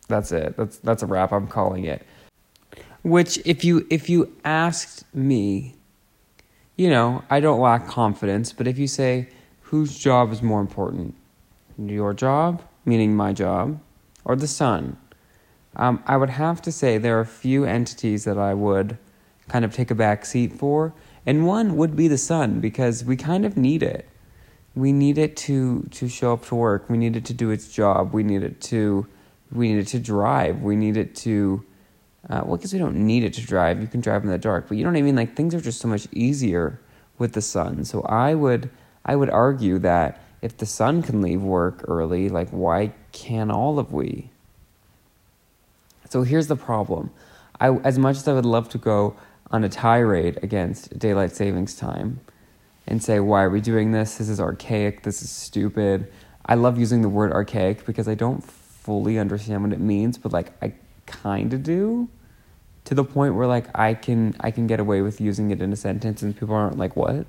that's 0.08 0.32
it. 0.32 0.56
That's 0.56 0.78
that's 0.78 1.02
a 1.02 1.06
wrap. 1.06 1.32
I'm 1.32 1.46
calling 1.46 1.84
it. 1.84 2.04
Which 3.02 3.38
if 3.44 3.64
you 3.64 3.86
if 3.90 4.08
you 4.08 4.34
asked 4.44 5.04
me, 5.14 5.76
you 6.76 6.88
know, 6.88 7.22
I 7.30 7.40
don't 7.40 7.60
lack 7.60 7.86
confidence, 7.86 8.52
but 8.52 8.66
if 8.66 8.78
you 8.78 8.86
say 8.86 9.28
whose 9.60 9.98
job 9.98 10.32
is 10.32 10.42
more 10.42 10.60
important? 10.60 11.14
Your 11.78 12.14
job, 12.14 12.62
meaning 12.84 13.14
my 13.14 13.32
job, 13.32 13.78
or 14.24 14.34
the 14.34 14.48
sun? 14.48 14.96
Um, 15.76 16.02
I 16.06 16.16
would 16.16 16.30
have 16.30 16.60
to 16.62 16.72
say 16.72 16.98
there 16.98 17.18
are 17.18 17.20
a 17.20 17.26
few 17.26 17.64
entities 17.64 18.24
that 18.24 18.38
I 18.38 18.54
would 18.54 18.98
kind 19.48 19.64
of 19.64 19.72
take 19.72 19.90
a 19.90 19.94
back 19.94 20.24
seat 20.24 20.52
for, 20.52 20.92
and 21.24 21.46
one 21.46 21.76
would 21.76 21.94
be 21.94 22.08
the 22.08 22.18
sun 22.18 22.60
because 22.60 23.04
we 23.04 23.16
kind 23.16 23.44
of 23.44 23.56
need 23.56 23.82
it. 23.82 24.08
We 24.74 24.92
need 24.92 25.18
it 25.18 25.36
to 25.38 25.82
to 25.90 26.08
show 26.08 26.32
up 26.32 26.46
to 26.46 26.54
work. 26.54 26.88
We 26.88 26.96
need 26.96 27.16
it 27.16 27.24
to 27.26 27.34
do 27.34 27.50
its 27.50 27.68
job. 27.68 28.12
We 28.12 28.22
need 28.22 28.42
it 28.42 28.60
to 28.62 29.06
we 29.50 29.72
need 29.72 29.78
it 29.80 29.88
to 29.88 29.98
drive. 29.98 30.62
We 30.62 30.76
need 30.76 30.96
it 30.96 31.14
to 31.16 31.64
uh, 32.28 32.42
well, 32.44 32.56
because 32.56 32.72
we 32.72 32.78
don't 32.78 32.96
need 32.96 33.24
it 33.24 33.32
to 33.34 33.40
drive. 33.40 33.80
You 33.80 33.86
can 33.86 34.00
drive 34.00 34.22
in 34.22 34.30
the 34.30 34.38
dark, 34.38 34.68
but 34.68 34.76
you 34.76 34.84
know 34.84 34.90
what 34.90 34.98
I 34.98 35.02
mean. 35.02 35.16
Like 35.16 35.34
things 35.34 35.54
are 35.54 35.60
just 35.60 35.80
so 35.80 35.88
much 35.88 36.06
easier 36.12 36.78
with 37.18 37.32
the 37.32 37.42
sun. 37.42 37.84
So 37.84 38.02
I 38.02 38.34
would 38.34 38.70
I 39.04 39.16
would 39.16 39.30
argue 39.30 39.78
that 39.80 40.20
if 40.42 40.56
the 40.56 40.66
sun 40.66 41.02
can 41.02 41.22
leave 41.22 41.42
work 41.42 41.84
early, 41.88 42.28
like 42.28 42.50
why 42.50 42.92
can't 43.12 43.50
all 43.50 43.78
of 43.78 43.92
we? 43.92 44.30
So 46.08 46.22
here's 46.22 46.46
the 46.46 46.56
problem. 46.56 47.10
I 47.60 47.70
as 47.70 47.98
much 47.98 48.16
as 48.16 48.28
I 48.28 48.32
would 48.32 48.46
love 48.46 48.68
to 48.70 48.78
go 48.78 49.16
on 49.50 49.64
a 49.64 49.68
tirade 49.68 50.38
against 50.42 50.98
daylight 50.98 51.32
savings 51.32 51.74
time 51.74 52.20
and 52.88 53.02
say 53.02 53.20
why 53.20 53.42
are 53.42 53.50
we 53.50 53.60
doing 53.60 53.92
this? 53.92 54.16
This 54.16 54.28
is 54.28 54.40
archaic. 54.40 55.02
This 55.02 55.22
is 55.22 55.30
stupid. 55.30 56.10
I 56.44 56.54
love 56.54 56.78
using 56.78 57.02
the 57.02 57.08
word 57.08 57.30
archaic 57.32 57.84
because 57.84 58.08
I 58.08 58.14
don't 58.14 58.42
fully 58.42 59.18
understand 59.18 59.62
what 59.62 59.72
it 59.72 59.80
means, 59.80 60.16
but 60.16 60.32
like 60.32 60.50
I 60.62 60.72
kind 61.06 61.52
of 61.52 61.62
do 61.62 62.08
to 62.84 62.94
the 62.94 63.04
point 63.04 63.34
where 63.34 63.46
like 63.46 63.66
I 63.78 63.92
can 63.92 64.34
I 64.40 64.50
can 64.50 64.66
get 64.66 64.80
away 64.80 65.02
with 65.02 65.20
using 65.20 65.50
it 65.50 65.60
in 65.60 65.72
a 65.72 65.76
sentence 65.76 66.22
and 66.22 66.36
people 66.36 66.54
aren't 66.54 66.78
like 66.78 66.96
what? 66.96 67.26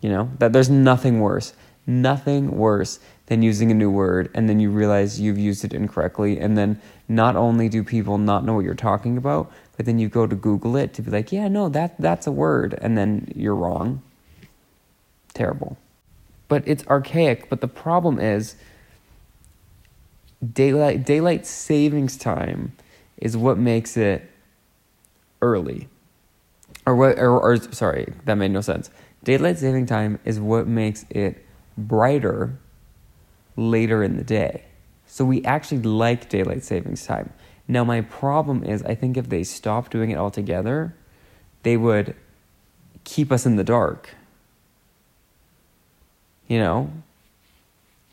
You 0.00 0.08
know, 0.08 0.30
that 0.38 0.54
there's 0.54 0.70
nothing 0.70 1.20
worse. 1.20 1.52
Nothing 1.86 2.56
worse 2.56 3.00
than 3.26 3.42
using 3.42 3.70
a 3.70 3.74
new 3.74 3.90
word 3.90 4.30
and 4.34 4.48
then 4.48 4.58
you 4.58 4.70
realize 4.70 5.20
you've 5.20 5.38
used 5.38 5.62
it 5.66 5.74
incorrectly 5.74 6.38
and 6.38 6.56
then 6.56 6.80
not 7.06 7.36
only 7.36 7.68
do 7.68 7.84
people 7.84 8.16
not 8.16 8.46
know 8.46 8.54
what 8.54 8.64
you're 8.64 8.74
talking 8.74 9.18
about, 9.18 9.52
but 9.76 9.84
then 9.84 9.98
you 9.98 10.08
go 10.08 10.26
to 10.26 10.34
Google 10.34 10.76
it 10.76 10.94
to 10.94 11.02
be 11.02 11.10
like, 11.10 11.30
yeah, 11.30 11.48
no, 11.48 11.68
that 11.68 12.00
that's 12.00 12.26
a 12.26 12.32
word 12.32 12.78
and 12.80 12.96
then 12.96 13.30
you're 13.36 13.54
wrong. 13.54 14.00
Terrible. 15.34 15.76
But 16.48 16.62
it's 16.66 16.86
archaic, 16.86 17.50
but 17.50 17.60
the 17.60 17.68
problem 17.68 18.18
is 18.18 18.56
daylight 20.52 21.04
daylight 21.04 21.46
savings 21.46 22.16
time 22.16 22.72
is 23.18 23.36
what 23.36 23.58
makes 23.58 23.96
it 23.96 24.30
early. 25.42 25.88
Or 26.86 26.94
what 26.94 27.18
or, 27.18 27.40
or 27.40 27.56
sorry, 27.72 28.12
that 28.24 28.34
made 28.34 28.50
no 28.50 28.60
sense. 28.60 28.90
Daylight 29.24 29.58
saving 29.58 29.86
time 29.86 30.18
is 30.24 30.38
what 30.38 30.66
makes 30.66 31.04
it 31.10 31.44
brighter 31.76 32.58
later 33.56 34.02
in 34.02 34.16
the 34.16 34.24
day. 34.24 34.64
So 35.06 35.24
we 35.24 35.44
actually 35.44 35.82
like 35.82 36.28
daylight 36.28 36.62
savings 36.62 37.06
time. 37.06 37.32
Now 37.66 37.84
my 37.84 38.02
problem 38.02 38.62
is 38.62 38.82
I 38.82 38.94
think 38.94 39.16
if 39.16 39.28
they 39.28 39.44
stopped 39.44 39.92
doing 39.92 40.10
it 40.10 40.18
altogether, 40.18 40.94
they 41.62 41.76
would 41.76 42.14
keep 43.04 43.32
us 43.32 43.46
in 43.46 43.56
the 43.56 43.64
dark. 43.64 44.14
You 46.48 46.58
know? 46.58 46.92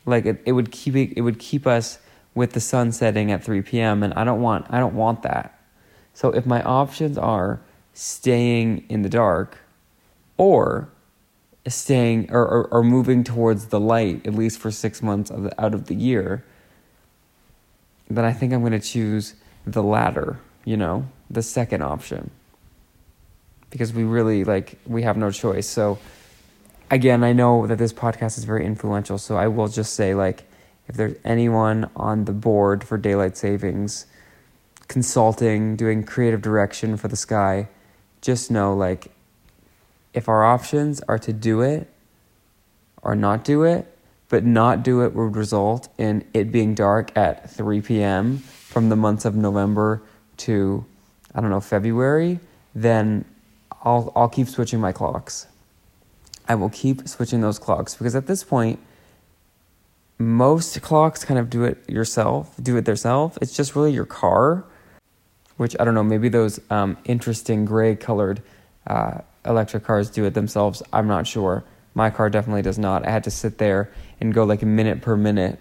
Like 0.04 0.26
it, 0.26 0.42
it 0.44 0.52
would 0.52 0.72
keep 0.72 0.96
it, 0.96 1.20
would 1.20 1.38
keep 1.38 1.66
us 1.66 1.98
with 2.34 2.52
the 2.52 2.60
sun 2.60 2.92
setting 2.92 3.30
at 3.30 3.44
3 3.44 3.62
p.m. 3.62 4.02
and 4.02 4.12
I 4.14 4.24
don't 4.24 4.40
want 4.40 4.66
I 4.70 4.80
don't 4.80 4.94
want 4.94 5.22
that. 5.22 5.58
So 6.14 6.30
if 6.30 6.44
my 6.44 6.62
options 6.62 7.16
are 7.16 7.60
staying 7.94 8.84
in 8.88 9.02
the 9.02 9.08
dark 9.08 9.58
or 10.36 10.88
staying 11.66 12.30
or, 12.30 12.42
or, 12.42 12.66
or 12.68 12.82
moving 12.82 13.22
towards 13.22 13.66
the 13.66 13.78
light 13.78 14.26
at 14.26 14.34
least 14.34 14.58
for 14.58 14.70
six 14.70 15.02
months 15.02 15.30
of 15.30 15.44
the, 15.44 15.62
out 15.62 15.74
of 15.74 15.86
the 15.86 15.94
year, 15.94 16.44
then 18.10 18.24
I 18.24 18.32
think 18.32 18.52
I'm 18.52 18.60
going 18.60 18.72
to 18.72 18.80
choose 18.80 19.34
the 19.66 19.82
latter, 19.82 20.38
you 20.64 20.76
know, 20.76 21.08
the 21.30 21.42
second 21.42 21.82
option. 21.82 22.30
Because 23.70 23.92
we 23.92 24.04
really 24.04 24.44
like 24.44 24.78
we 24.86 25.02
have 25.02 25.16
no 25.16 25.30
choice. 25.30 25.66
So 25.66 25.98
again, 26.92 27.24
I 27.24 27.32
know 27.32 27.66
that 27.66 27.78
this 27.78 27.92
podcast 27.92 28.36
is 28.38 28.44
very 28.44 28.64
influential, 28.64 29.16
so 29.16 29.36
I 29.36 29.48
will 29.48 29.66
just 29.66 29.94
say 29.94 30.14
like 30.14 30.44
if 30.86 30.94
there's 30.94 31.16
anyone 31.24 31.90
on 31.96 32.26
the 32.26 32.32
board 32.32 32.84
for 32.84 32.98
daylight 32.98 33.36
savings, 33.36 34.06
consulting, 34.88 35.74
doing 35.74 36.04
creative 36.04 36.42
direction 36.42 36.96
for 36.98 37.08
the 37.08 37.16
sky, 37.16 37.68
just 38.20 38.50
know 38.50 38.74
like 38.74 39.10
if 40.12 40.28
our 40.28 40.44
options 40.44 41.00
are 41.08 41.18
to 41.18 41.32
do 41.32 41.62
it 41.62 41.88
or 43.02 43.16
not 43.16 43.42
do 43.42 43.64
it, 43.64 43.86
but 44.28 44.44
not 44.44 44.82
do 44.82 45.02
it 45.02 45.14
would 45.14 45.34
result 45.34 45.88
in 45.98 46.24
it 46.34 46.52
being 46.52 46.74
dark 46.74 47.16
at 47.16 47.50
3 47.50 47.80
p.m. 47.80 48.38
from 48.38 48.90
the 48.90 48.96
months 48.96 49.24
of 49.24 49.34
November 49.34 50.02
to 50.36 50.84
I 51.34 51.40
don't 51.40 51.48
know 51.48 51.60
February, 51.60 52.38
then 52.74 53.24
I'll 53.82 54.12
I'll 54.14 54.28
keep 54.28 54.48
switching 54.48 54.78
my 54.78 54.92
clocks. 54.92 55.46
I 56.48 56.54
will 56.54 56.70
keep 56.70 57.08
switching 57.08 57.40
those 57.40 57.58
clocks 57.58 57.94
because 57.94 58.14
at 58.14 58.26
this 58.26 58.44
point 58.44 58.78
most 60.18 60.80
clocks 60.82 61.24
kind 61.24 61.38
of 61.38 61.50
do 61.50 61.64
it 61.64 61.88
yourself, 61.88 62.54
do 62.62 62.76
it 62.76 62.84
themselves. 62.84 63.38
It's 63.40 63.56
just 63.56 63.74
really 63.74 63.92
your 63.92 64.06
car, 64.06 64.64
which 65.56 65.76
I 65.78 65.84
don't 65.84 65.94
know, 65.94 66.04
maybe 66.04 66.28
those 66.28 66.60
um, 66.70 66.96
interesting 67.04 67.64
gray 67.64 67.96
colored 67.96 68.42
uh, 68.86 69.18
electric 69.44 69.84
cars 69.84 70.10
do 70.10 70.24
it 70.24 70.34
themselves. 70.34 70.82
I'm 70.92 71.08
not 71.08 71.26
sure. 71.26 71.64
My 71.94 72.10
car 72.10 72.30
definitely 72.30 72.62
does 72.62 72.78
not. 72.78 73.06
I 73.06 73.10
had 73.10 73.24
to 73.24 73.30
sit 73.30 73.58
there 73.58 73.90
and 74.20 74.32
go 74.32 74.44
like 74.44 74.62
a 74.62 74.66
minute 74.66 75.02
per 75.02 75.16
minute 75.16 75.58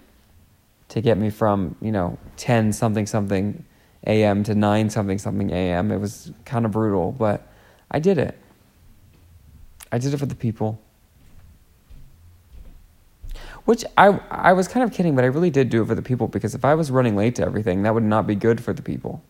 to 0.89 1.01
get 1.01 1.17
me 1.17 1.29
from, 1.29 1.75
you 1.81 1.91
know, 1.91 2.17
10 2.37 2.73
something 2.73 3.05
something 3.05 3.65
a.m. 4.07 4.43
to 4.43 4.55
9 4.55 4.89
something 4.89 5.17
something 5.17 5.49
a.m. 5.51 5.91
It 5.91 5.97
was 5.97 6.31
kind 6.45 6.65
of 6.65 6.71
brutal, 6.71 7.11
but 7.11 7.47
I 7.89 7.99
did 7.99 8.17
it. 8.17 8.37
I 9.91 9.97
did 9.97 10.13
it 10.13 10.17
for 10.17 10.25
the 10.25 10.35
people. 10.35 10.81
Which 13.65 13.85
I 13.97 14.19
I 14.29 14.53
was 14.53 14.67
kind 14.67 14.83
of 14.83 14.91
kidding, 14.91 15.15
but 15.15 15.23
I 15.23 15.27
really 15.27 15.49
did 15.49 15.69
do 15.69 15.83
it 15.83 15.85
for 15.85 15.95
the 15.95 16.01
people 16.01 16.27
because 16.27 16.55
if 16.55 16.65
I 16.65 16.73
was 16.75 16.89
running 16.89 17.15
late 17.15 17.35
to 17.35 17.43
everything, 17.43 17.83
that 17.83 17.93
would 17.93 18.03
not 18.03 18.25
be 18.25 18.35
good 18.35 18.63
for 18.63 18.73
the 18.73 18.81
people. 18.81 19.23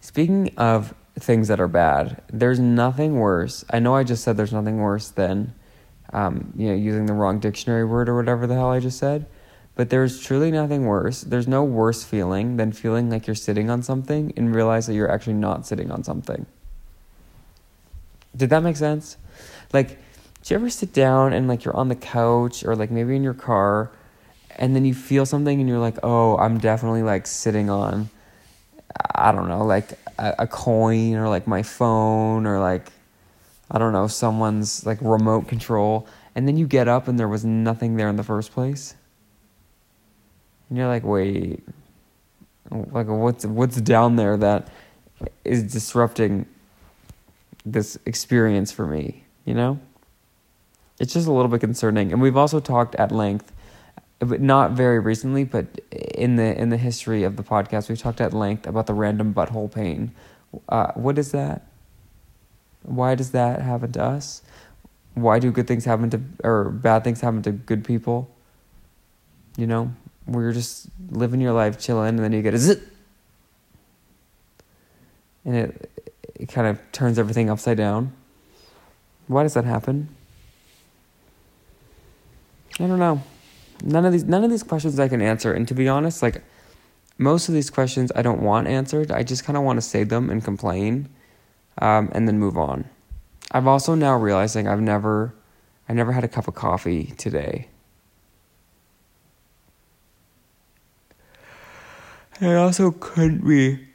Speaking 0.00 0.52
of 0.56 0.94
things 1.18 1.48
that 1.48 1.60
are 1.60 1.68
bad, 1.68 2.22
there's 2.32 2.58
nothing 2.58 3.18
worse. 3.18 3.64
I 3.70 3.78
know 3.78 3.94
I 3.94 4.04
just 4.04 4.24
said 4.24 4.36
there's 4.36 4.52
nothing 4.52 4.78
worse 4.78 5.08
than 5.08 5.54
um, 6.12 6.52
you 6.56 6.68
know, 6.68 6.74
using 6.74 7.06
the 7.06 7.12
wrong 7.12 7.40
dictionary 7.40 7.84
word 7.84 8.08
or 8.08 8.16
whatever 8.16 8.46
the 8.46 8.54
hell 8.54 8.70
I 8.70 8.80
just 8.80 8.98
said. 8.98 9.26
But 9.74 9.88
there's 9.88 10.20
truly 10.20 10.50
nothing 10.50 10.84
worse. 10.84 11.22
There's 11.22 11.48
no 11.48 11.64
worse 11.64 12.04
feeling 12.04 12.58
than 12.58 12.72
feeling 12.72 13.08
like 13.08 13.26
you're 13.26 13.34
sitting 13.34 13.70
on 13.70 13.82
something 13.82 14.32
and 14.36 14.54
realize 14.54 14.86
that 14.86 14.94
you're 14.94 15.10
actually 15.10 15.34
not 15.34 15.66
sitting 15.66 15.90
on 15.90 16.04
something. 16.04 16.44
Did 18.36 18.50
that 18.50 18.62
make 18.62 18.76
sense? 18.76 19.16
Like 19.72 19.98
do 20.42 20.52
you 20.52 20.56
ever 20.58 20.70
sit 20.70 20.92
down 20.92 21.32
and 21.32 21.46
like 21.46 21.64
you're 21.64 21.76
on 21.76 21.88
the 21.88 21.94
couch 21.94 22.64
or 22.64 22.74
like 22.74 22.90
maybe 22.90 23.14
in 23.14 23.22
your 23.22 23.34
car 23.34 23.92
and 24.56 24.74
then 24.74 24.84
you 24.84 24.92
feel 24.92 25.24
something 25.24 25.60
and 25.60 25.68
you're 25.68 25.78
like, 25.78 25.98
oh, 26.02 26.36
I'm 26.36 26.58
definitely 26.58 27.02
like 27.02 27.26
sitting 27.26 27.70
on 27.70 28.10
I 29.14 29.32
don't 29.32 29.48
know, 29.48 29.64
like 29.64 29.92
a, 30.18 30.34
a 30.40 30.46
coin 30.46 31.14
or 31.14 31.28
like 31.28 31.46
my 31.46 31.62
phone 31.62 32.46
or 32.46 32.58
like 32.58 32.90
I 33.70 33.78
don't 33.78 33.92
know, 33.92 34.06
someone's 34.06 34.84
like 34.84 34.98
remote 35.00 35.48
control 35.48 36.06
and 36.34 36.48
then 36.48 36.56
you 36.56 36.66
get 36.66 36.88
up 36.88 37.08
and 37.08 37.18
there 37.18 37.28
was 37.28 37.44
nothing 37.44 37.96
there 37.96 38.08
in 38.08 38.16
the 38.16 38.24
first 38.24 38.52
place. 38.52 38.94
And 40.68 40.78
you're 40.78 40.88
like, 40.88 41.04
"Wait, 41.04 41.62
like 42.70 43.06
what's 43.06 43.44
what's 43.44 43.80
down 43.80 44.16
there 44.16 44.36
that 44.38 44.68
is 45.44 45.62
disrupting 45.62 46.46
this 47.64 47.98
experience 48.06 48.72
for 48.72 48.86
me, 48.86 49.24
you 49.44 49.54
know? 49.54 49.78
It's 50.98 51.12
just 51.12 51.26
a 51.26 51.32
little 51.32 51.50
bit 51.50 51.60
concerning. 51.60 52.12
And 52.12 52.20
we've 52.20 52.36
also 52.36 52.60
talked 52.60 52.94
at 52.96 53.10
length 53.10 53.52
but 54.24 54.40
not 54.40 54.70
very 54.72 55.00
recently, 55.00 55.42
but 55.42 55.66
in 55.90 56.36
the 56.36 56.56
in 56.56 56.68
the 56.68 56.76
history 56.76 57.24
of 57.24 57.36
the 57.36 57.42
podcast, 57.42 57.88
we've 57.88 57.98
talked 57.98 58.20
at 58.20 58.32
length 58.32 58.66
about 58.66 58.86
the 58.86 58.94
random 58.94 59.34
butthole 59.34 59.72
pain. 59.72 60.12
Uh, 60.68 60.92
what 60.94 61.18
is 61.18 61.32
that? 61.32 61.66
Why 62.82 63.14
does 63.14 63.32
that 63.32 63.60
happen 63.60 63.90
to 63.92 64.02
us? 64.02 64.42
Why 65.14 65.38
do 65.38 65.50
good 65.50 65.66
things 65.66 65.84
happen 65.84 66.08
to 66.10 66.20
or 66.44 66.70
bad 66.70 67.02
things 67.02 67.20
happen 67.20 67.42
to 67.42 67.50
good 67.50 67.84
people? 67.84 68.30
You 69.56 69.66
know, 69.66 69.92
where 70.26 70.44
you're 70.44 70.52
just 70.52 70.86
living 71.10 71.40
your 71.40 71.52
life, 71.52 71.78
chilling, 71.80 72.10
and 72.10 72.20
then 72.20 72.32
you 72.32 72.42
get 72.42 72.54
a 72.54 72.58
zit, 72.58 72.80
and 75.44 75.56
it 75.56 76.11
it 76.34 76.46
kind 76.46 76.66
of 76.66 76.80
turns 76.92 77.18
everything 77.18 77.50
upside 77.50 77.76
down. 77.76 78.12
Why 79.26 79.42
does 79.42 79.54
that 79.54 79.64
happen? 79.64 80.08
I 82.80 82.86
don't 82.86 82.98
know 82.98 83.22
none 83.82 84.04
of 84.04 84.12
these 84.12 84.24
none 84.24 84.44
of 84.44 84.50
these 84.50 84.62
questions 84.62 84.98
I 84.98 85.08
can 85.08 85.20
answer. 85.20 85.52
And 85.52 85.66
to 85.68 85.74
be 85.74 85.88
honest, 85.88 86.22
like 86.22 86.42
most 87.18 87.48
of 87.48 87.54
these 87.54 87.70
questions 87.70 88.12
I 88.14 88.22
don't 88.22 88.42
want 88.42 88.68
answered. 88.68 89.10
I 89.10 89.22
just 89.22 89.44
kind 89.44 89.56
of 89.56 89.64
want 89.64 89.76
to 89.76 89.82
say 89.82 90.04
them 90.04 90.30
and 90.30 90.42
complain, 90.42 91.08
um, 91.78 92.10
and 92.12 92.26
then 92.26 92.38
move 92.38 92.56
on. 92.56 92.88
I've 93.50 93.66
also 93.66 93.94
now 93.94 94.16
realizing 94.16 94.66
I've 94.66 94.80
never, 94.80 95.34
I 95.88 95.92
never 95.92 96.12
had 96.12 96.24
a 96.24 96.28
cup 96.28 96.48
of 96.48 96.54
coffee 96.54 97.12
today. 97.18 97.68
I 102.40 102.54
also 102.54 102.92
couldn't 102.92 103.46
be. 103.46 103.88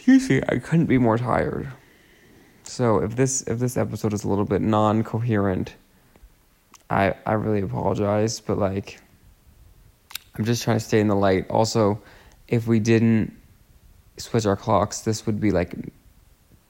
Excuse 0.00 0.30
me, 0.30 0.40
I 0.48 0.56
couldn't 0.56 0.86
be 0.86 0.96
more 0.96 1.18
tired. 1.18 1.70
So 2.62 3.02
if 3.02 3.16
this 3.16 3.42
if 3.42 3.58
this 3.58 3.76
episode 3.76 4.14
is 4.14 4.24
a 4.24 4.28
little 4.28 4.46
bit 4.46 4.62
non 4.62 5.04
coherent 5.04 5.74
I 6.88 7.12
I 7.26 7.34
really 7.34 7.60
apologize, 7.60 8.40
but 8.40 8.56
like 8.56 8.98
I'm 10.34 10.46
just 10.46 10.62
trying 10.62 10.78
to 10.78 10.84
stay 10.84 11.00
in 11.00 11.08
the 11.08 11.14
light. 11.14 11.50
Also, 11.50 12.00
if 12.48 12.66
we 12.66 12.80
didn't 12.80 13.36
switch 14.16 14.46
our 14.46 14.56
clocks, 14.56 15.02
this 15.02 15.26
would 15.26 15.38
be 15.38 15.50
like 15.50 15.74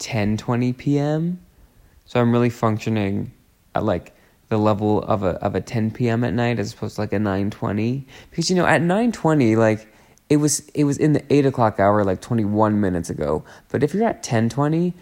10:20 0.01 0.77
p.m. 0.77 1.38
So 2.07 2.21
I'm 2.21 2.33
really 2.33 2.51
functioning 2.51 3.31
at 3.77 3.85
like 3.85 4.12
the 4.49 4.59
level 4.59 5.03
of 5.03 5.23
a 5.23 5.37
of 5.37 5.55
a 5.55 5.61
10 5.61 5.93
p.m. 5.93 6.25
at 6.25 6.35
night 6.35 6.59
as 6.59 6.73
opposed 6.73 6.97
to 6.97 7.03
like 7.03 7.12
a 7.12 7.19
9:20 7.19 8.07
because 8.31 8.51
you 8.51 8.57
know 8.57 8.66
at 8.66 8.81
9:20 8.81 9.57
like 9.57 9.87
it 10.31 10.37
was 10.37 10.61
it 10.75 10.85
was 10.85 10.97
in 10.97 11.12
the 11.12 11.25
eight 11.29 11.45
o'clock 11.45 11.81
hour 11.81 12.05
like 12.05 12.21
21 12.21 12.81
minutes 12.81 13.11
ago. 13.11 13.45
But 13.69 13.83
if 13.83 13.93
you're 13.93 14.07
at 14.07 14.23
10:20, 14.23 14.95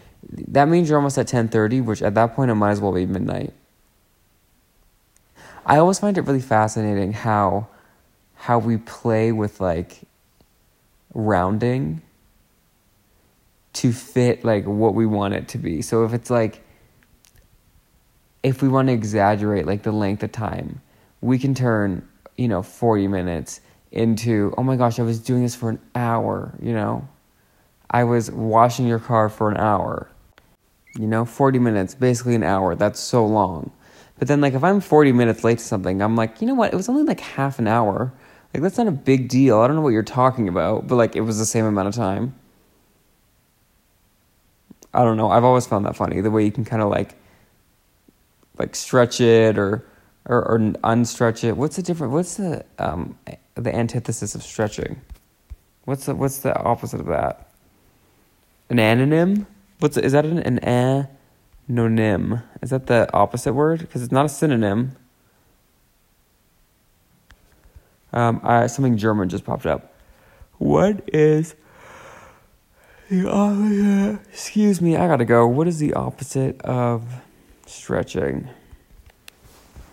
that 0.49 0.67
means 0.67 0.89
you're 0.89 0.97
almost 0.97 1.19
at 1.19 1.27
10:30, 1.27 1.85
which 1.85 2.01
at 2.01 2.15
that 2.15 2.35
point 2.35 2.49
it 2.51 2.55
might 2.55 2.71
as 2.71 2.81
well 2.81 2.91
be 2.91 3.05
midnight. 3.05 3.53
I 5.65 5.77
always 5.77 5.99
find 5.99 6.17
it 6.17 6.21
really 6.21 6.41
fascinating 6.41 7.13
how 7.13 7.67
how 8.33 8.57
we 8.57 8.77
play 8.77 9.31
with 9.31 9.61
like 9.61 9.99
rounding 11.13 12.01
to 13.73 13.93
fit 13.93 14.43
like 14.43 14.65
what 14.65 14.95
we 14.95 15.05
want 15.05 15.35
it 15.35 15.47
to 15.49 15.59
be. 15.59 15.83
So 15.83 16.05
if 16.05 16.13
it's 16.13 16.31
like 16.31 16.63
if 18.41 18.63
we 18.63 18.67
want 18.67 18.87
to 18.87 18.93
exaggerate 18.93 19.67
like 19.67 19.83
the 19.83 19.91
length 19.91 20.23
of 20.23 20.31
time, 20.31 20.81
we 21.21 21.37
can 21.37 21.53
turn, 21.53 22.07
you 22.35 22.47
know, 22.47 22.63
40 22.63 23.07
minutes 23.07 23.61
into, 23.91 24.53
oh 24.57 24.63
my 24.63 24.75
gosh, 24.75 24.99
I 24.99 25.03
was 25.03 25.19
doing 25.19 25.43
this 25.43 25.55
for 25.55 25.69
an 25.69 25.79
hour, 25.95 26.53
you 26.61 26.73
know? 26.73 27.07
I 27.89 28.03
was 28.03 28.29
washing 28.29 28.87
your 28.87 28.99
car 28.99 29.29
for 29.29 29.49
an 29.49 29.57
hour. 29.57 30.09
You 30.95 31.07
know, 31.07 31.25
40 31.25 31.59
minutes, 31.59 31.95
basically 31.95 32.35
an 32.35 32.43
hour. 32.43 32.75
That's 32.75 32.99
so 32.99 33.25
long. 33.25 33.71
But 34.17 34.27
then, 34.27 34.41
like, 34.41 34.53
if 34.53 34.63
I'm 34.63 34.81
40 34.81 35.11
minutes 35.11 35.43
late 35.43 35.59
to 35.59 35.63
something, 35.63 36.01
I'm 36.01 36.15
like, 36.15 36.41
you 36.41 36.47
know 36.47 36.53
what? 36.53 36.73
It 36.73 36.75
was 36.75 36.89
only 36.89 37.03
like 37.03 37.19
half 37.19 37.57
an 37.57 37.67
hour. 37.67 38.11
Like, 38.53 38.63
that's 38.63 38.77
not 38.77 38.87
a 38.87 38.91
big 38.91 39.29
deal. 39.29 39.59
I 39.59 39.67
don't 39.67 39.75
know 39.75 39.81
what 39.81 39.89
you're 39.89 40.03
talking 40.03 40.47
about, 40.47 40.87
but 40.87 40.95
like, 40.95 41.15
it 41.15 41.21
was 41.21 41.39
the 41.39 41.45
same 41.45 41.65
amount 41.65 41.87
of 41.87 41.95
time. 41.95 42.35
I 44.93 45.03
don't 45.03 45.17
know. 45.17 45.29
I've 45.29 45.43
always 45.43 45.67
found 45.67 45.85
that 45.85 45.95
funny 45.95 46.19
the 46.21 46.31
way 46.31 46.43
you 46.43 46.51
can 46.51 46.65
kind 46.65 46.81
of 46.81 46.89
like, 46.89 47.15
like 48.57 48.75
stretch 48.75 49.21
it 49.21 49.57
or, 49.57 49.85
or, 50.25 50.43
or 50.43 50.59
unstretch 50.59 51.43
it. 51.43 51.55
What's 51.55 51.75
the 51.75 51.83
different? 51.83 52.11
What's 52.11 52.37
the 52.37 52.65
um 52.77 53.17
the 53.63 53.75
antithesis 53.75 54.35
of 54.35 54.43
stretching? 54.43 55.01
What's 55.85 56.05
the 56.05 56.15
what's 56.15 56.39
the 56.39 56.57
opposite 56.57 56.99
of 56.99 57.07
that? 57.07 57.51
An 58.69 58.77
anonym? 58.77 59.45
What's 59.79 59.97
is 59.97 60.11
that 60.11 60.25
an 60.25 60.39
an 60.39 60.63
eh? 60.63 61.05
nonym. 61.69 62.43
Is 62.61 62.71
that 62.71 62.87
the 62.87 63.11
opposite 63.13 63.53
word? 63.53 63.79
Because 63.79 64.01
it's 64.01 64.11
not 64.11 64.25
a 64.25 64.29
synonym. 64.29 64.95
Um, 68.11 68.41
I, 68.43 68.67
something 68.67 68.97
German 68.97 69.29
just 69.29 69.45
popped 69.45 69.67
up. 69.67 69.93
What 70.57 71.07
is 71.13 71.55
the 73.09 73.29
opposite? 73.29 74.19
Excuse 74.31 74.81
me, 74.81 74.97
I 74.97 75.07
gotta 75.07 75.25
go. 75.25 75.47
What 75.47 75.67
is 75.67 75.79
the 75.79 75.93
opposite 75.93 76.59
of 76.61 77.03
stretching? 77.67 78.49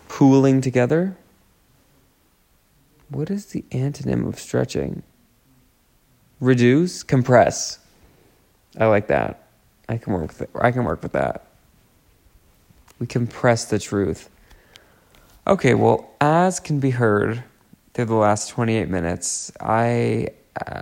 Pooling 0.07 0.61
together? 0.61 1.15
What 3.09 3.29
is 3.29 3.47
the 3.47 3.63
antonym 3.71 4.27
of 4.27 4.39
stretching? 4.39 5.03
Reduce, 6.39 7.03
compress. 7.03 7.79
I 8.77 8.85
like 8.87 9.07
that. 9.07 9.47
I 9.89 9.97
can 9.97 10.13
work. 10.13 10.37
With 10.39 10.49
I 10.55 10.71
can 10.71 10.83
work 10.83 11.01
with 11.01 11.13
that. 11.13 11.47
We 12.99 13.07
compress 13.07 13.65
the 13.65 13.79
truth. 13.79 14.29
Okay, 15.47 15.73
well, 15.73 16.09
as 16.19 16.59
can 16.59 16.79
be 16.79 16.89
heard 16.89 17.43
through 17.93 18.05
the 18.05 18.15
last 18.15 18.49
28 18.49 18.89
minutes, 18.89 19.51
I 19.61 20.27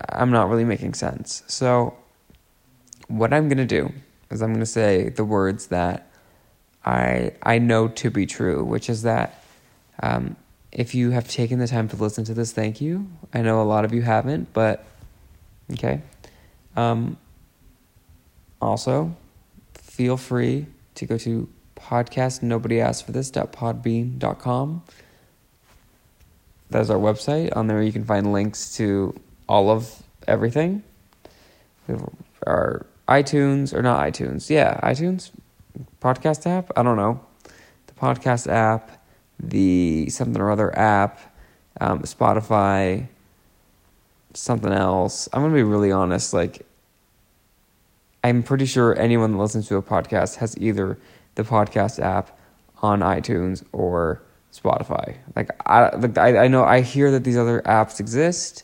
I'm 0.10 0.32
not 0.32 0.50
really 0.50 0.64
making 0.66 0.94
sense. 0.94 1.44
So 1.48 1.96
what 3.08 3.34
I'm 3.34 3.48
going 3.48 3.58
to 3.58 3.66
do 3.66 3.94
is 4.32 4.42
I'm 4.42 4.50
going 4.50 4.60
to 4.60 4.66
say 4.66 5.10
the 5.10 5.26
words 5.26 5.68
that 5.68 6.12
I 6.84 7.34
I 7.44 7.60
know 7.60 7.88
to 7.90 8.10
be 8.10 8.26
true, 8.26 8.64
which 8.64 8.90
is 8.90 9.04
that 9.04 9.44
um, 10.02 10.36
if 10.76 10.94
you 10.94 11.12
have 11.12 11.28
taken 11.30 11.58
the 11.58 11.68
time 11.68 11.88
to 11.88 11.96
listen 11.96 12.26
to 12.26 12.34
this, 12.34 12.52
thank 12.52 12.82
you. 12.82 13.08
I 13.34 13.42
know 13.42 13.62
a 13.62 13.64
lot 13.64 13.86
of 13.86 13.94
you 13.94 14.02
haven't, 14.02 14.52
but 14.52 14.86
okay. 15.72 16.02
Um, 16.76 17.18
also, 18.62 19.16
feel 19.74 20.18
free 20.18 20.66
to 20.96 21.06
go 21.06 21.18
to 21.20 21.48
podcast 21.78 22.44
nobody 22.44 22.82
asked 22.82 23.06
for 23.06 23.14
this.podbean.com. 23.14 24.84
That 26.72 26.82
is 26.82 26.90
our 26.90 26.98
website. 26.98 27.56
On 27.56 27.68
there, 27.68 27.82
you 27.82 27.94
can 27.94 28.04
find 28.04 28.34
links 28.34 28.76
to 28.76 29.16
all 29.48 29.70
of 29.70 30.04
everything. 30.28 30.84
Our 32.46 32.86
iTunes, 33.08 33.74
or 33.74 33.82
not 33.82 34.06
iTunes, 34.06 34.50
yeah, 34.50 34.78
iTunes 34.84 35.32
podcast 36.02 36.46
app. 36.48 36.72
I 36.76 36.84
don't 36.84 36.98
know. 36.98 37.22
The 37.88 37.94
podcast 37.94 38.52
app, 38.52 39.05
the 39.40 40.10
something 40.10 40.42
or 40.42 40.52
other 40.52 40.78
app, 40.78 41.20
um, 41.82 42.02
Spotify, 42.02 43.08
something 44.34 44.72
else. 44.72 45.30
I'm 45.34 45.48
to 45.48 45.54
be 45.54 45.64
really 45.64 45.92
honest. 45.92 46.34
Like, 46.34 46.66
I'm 48.24 48.44
pretty 48.44 48.66
sure 48.66 48.98
anyone 48.98 49.34
that 49.34 49.38
listens 49.38 49.68
to 49.68 49.76
a 49.76 49.84
podcast 49.84 50.38
has 50.38 50.58
either 50.58 50.98
the 51.36 51.44
podcast 51.44 52.00
app 52.00 52.38
on 52.82 53.02
iTunes 53.02 53.64
or 53.72 54.22
Spotify. 54.54 55.18
Like 55.36 55.52
I, 55.66 55.96
like 55.96 56.18
I, 56.18 56.46
I 56.46 56.48
know 56.48 56.64
I 56.64 56.82
hear 56.82 57.12
that 57.12 57.24
these 57.24 57.38
other 57.38 57.62
apps 57.62 58.00
exist. 58.00 58.64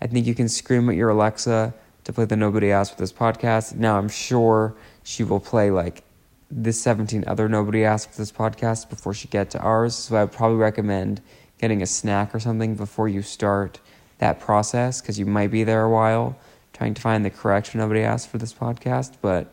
I 0.00 0.06
think 0.06 0.26
you 0.26 0.34
can 0.34 0.48
scream 0.48 0.88
at 0.88 0.96
your 0.96 1.10
Alexa 1.10 1.74
to 2.04 2.12
play 2.12 2.24
the 2.24 2.36
Nobody 2.36 2.70
Asked 2.70 2.94
for 2.94 3.00
this 3.00 3.12
podcast. 3.12 3.74
Now 3.74 3.98
I'm 3.98 4.08
sure 4.08 4.74
she 5.02 5.24
will 5.24 5.40
play 5.40 5.70
like 5.70 6.04
the 6.50 6.72
17 6.72 7.24
other 7.26 7.48
Nobody 7.48 7.84
Asked 7.84 8.10
for 8.10 8.18
this 8.18 8.32
podcast 8.32 8.90
before 8.90 9.14
she 9.14 9.28
get 9.28 9.50
to 9.50 9.60
ours. 9.60 9.94
So 9.94 10.16
I 10.16 10.24
would 10.24 10.32
probably 10.32 10.58
recommend 10.58 11.20
getting 11.58 11.82
a 11.82 11.86
snack 11.86 12.34
or 12.34 12.40
something 12.40 12.74
before 12.74 13.08
you 13.08 13.22
start 13.22 13.78
that 14.18 14.40
process 14.40 15.00
because 15.00 15.18
you 15.18 15.26
might 15.26 15.50
be 15.50 15.64
there 15.64 15.82
a 15.82 15.90
while 15.90 16.36
trying 16.72 16.94
to 16.94 17.00
find 17.00 17.24
the 17.24 17.30
correct 17.30 17.74
Nobody 17.74 18.00
Asked 18.00 18.28
for 18.28 18.38
this 18.38 18.52
podcast. 18.52 19.14
But 19.20 19.52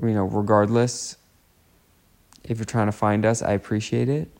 you 0.00 0.14
know, 0.14 0.24
regardless, 0.24 1.16
if 2.44 2.58
you're 2.58 2.64
trying 2.64 2.86
to 2.86 2.92
find 2.92 3.24
us, 3.24 3.42
I 3.42 3.52
appreciate 3.52 4.08
it. 4.08 4.30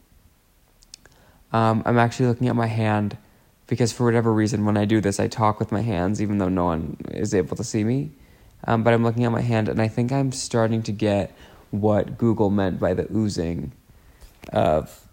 Um, 1.52 1.82
I'm 1.84 1.98
actually 1.98 2.26
looking 2.26 2.48
at 2.48 2.56
my 2.56 2.66
hand 2.66 3.18
because 3.66 3.92
for 3.92 4.04
whatever 4.04 4.32
reason, 4.32 4.64
when 4.64 4.76
I 4.76 4.84
do 4.84 5.00
this, 5.00 5.20
I 5.20 5.28
talk 5.28 5.58
with 5.58 5.70
my 5.70 5.82
hands, 5.82 6.20
even 6.22 6.38
though 6.38 6.48
no 6.48 6.64
one 6.64 6.96
is 7.10 7.34
able 7.34 7.56
to 7.56 7.64
see 7.64 7.84
me. 7.84 8.12
Um, 8.64 8.82
but 8.82 8.94
I'm 8.94 9.02
looking 9.02 9.24
at 9.24 9.32
my 9.32 9.40
hand, 9.40 9.68
and 9.68 9.80
I 9.80 9.88
think 9.88 10.12
I'm 10.12 10.32
starting 10.32 10.82
to 10.84 10.92
get 10.92 11.34
what 11.70 12.18
Google 12.18 12.50
meant 12.50 12.78
by 12.78 12.94
the 12.94 13.10
oozing 13.12 13.72
of 14.52 15.06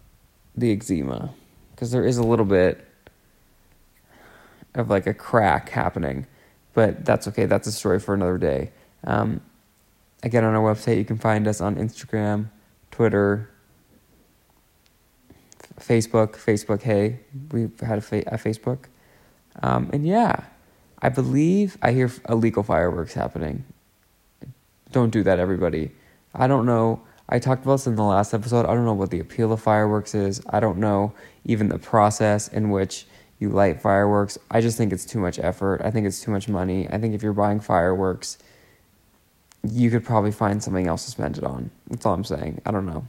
the 0.56 0.72
eczema, 0.72 1.32
because 1.72 1.92
there 1.92 2.06
is 2.06 2.18
a 2.18 2.24
little 2.24 2.46
bit 2.46 2.86
of 4.76 4.90
like 4.90 5.08
a 5.08 5.14
crack 5.14 5.70
happening, 5.70 6.28
but 6.74 7.06
that's 7.06 7.28
okay. 7.28 7.46
That's 7.46 7.68
a 7.68 7.72
story 7.72 8.00
for 8.00 8.14
another 8.14 8.38
day. 8.38 8.72
Um, 9.04 9.42
again, 10.22 10.44
on 10.44 10.54
our 10.54 10.74
website, 10.74 10.98
you 10.98 11.06
can 11.06 11.18
find 11.18 11.48
us 11.48 11.62
on 11.62 11.76
Instagram, 11.76 12.50
Twitter, 12.92 13.50
Facebook, 15.80 16.36
Facebook, 16.36 16.82
hey, 16.82 17.20
we've 17.52 17.80
had 17.80 17.98
a, 18.00 18.02
fa- 18.02 18.24
a 18.28 18.38
Facebook. 18.38 18.86
Um, 19.64 19.90
and 19.94 20.06
yeah, 20.06 20.44
I 21.02 21.10
believe 21.10 21.78
I 21.82 21.92
hear 21.92 22.12
illegal 22.28 22.64
fireworks 22.64 23.14
happening. 23.14 23.66
Don't 24.92 25.12
do 25.12 25.24
that, 25.24 25.40
everybody. 25.40 25.92
I 26.34 26.48
don't 26.48 26.66
know. 26.66 27.02
I 27.30 27.40
talked 27.40 27.64
about 27.64 27.76
this 27.76 27.88
in 27.88 27.96
the 27.96 28.04
last 28.04 28.34
episode. 28.34 28.66
I 28.66 28.74
don't 28.74 28.86
know 28.86 28.94
what 28.94 29.12
the 29.12 29.20
appeal 29.20 29.54
of 29.54 29.62
fireworks 29.62 30.16
is. 30.16 30.42
I 30.50 30.60
don't 30.60 30.78
know 30.78 31.14
even 31.46 31.70
the 31.70 31.80
process 31.80 32.48
in 32.48 32.70
which 32.70 33.06
you 33.40 33.50
light 33.50 33.82
fireworks. 33.82 34.38
I 34.52 34.62
just 34.62 34.78
think 34.78 34.92
it's 34.92 35.06
too 35.06 35.20
much 35.20 35.40
effort. 35.40 35.82
I 35.84 35.92
think 35.92 36.06
it's 36.06 36.22
too 36.22 36.32
much 36.32 36.50
money. 36.50 36.90
I 36.90 36.98
think 36.98 37.14
if 37.14 37.24
you're 37.24 37.34
buying 37.34 37.60
fireworks, 37.60 38.38
you 39.64 39.90
could 39.90 40.04
probably 40.04 40.32
find 40.32 40.62
something 40.62 40.88
else 40.88 41.06
to 41.06 41.12
spend 41.12 41.38
it 41.38 41.44
on. 41.44 41.72
That's 41.88 42.06
all 42.06 42.14
I'm 42.14 42.24
saying. 42.24 42.62
I 42.66 42.72
don't 42.72 42.86
know. 42.86 43.08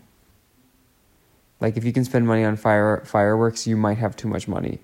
Like 1.61 1.77
if 1.77 1.85
you 1.85 1.93
can 1.93 2.05
spend 2.05 2.27
money 2.27 2.45
on 2.45 2.57
fire 2.57 3.03
fireworks, 3.05 3.67
you 3.67 3.77
might 3.77 3.99
have 3.99 4.17
too 4.17 4.29
much 4.29 4.47
money. 4.47 4.79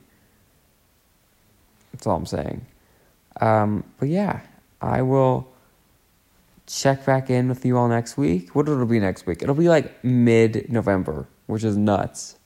That's 1.93 2.07
all 2.07 2.17
I'm 2.17 2.27
saying. 2.27 2.67
Um, 3.41 3.85
but 3.99 4.09
yeah, 4.09 4.41
I 4.81 5.03
will 5.03 5.49
check 6.67 7.05
back 7.07 7.31
in 7.31 7.49
with 7.49 7.65
you 7.65 7.77
all 7.79 7.89
next 7.89 8.17
week. 8.17 8.55
What 8.55 8.69
it'll 8.69 8.87
be 8.87 9.01
next 9.01 9.27
week? 9.27 9.43
It'll 9.43 9.55
be 9.55 9.69
like 9.69 10.03
mid 10.05 10.71
November, 10.71 11.29
which 11.47 11.65
is 11.65 11.77
nuts. 11.77 12.37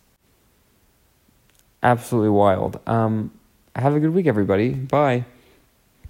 Absolutely 1.82 2.30
wild. 2.30 2.78
Um, 2.86 3.32
have 3.74 3.94
a 3.94 4.00
good 4.00 4.12
week, 4.12 4.26
everybody. 4.26 4.70
Bye. 4.70 5.24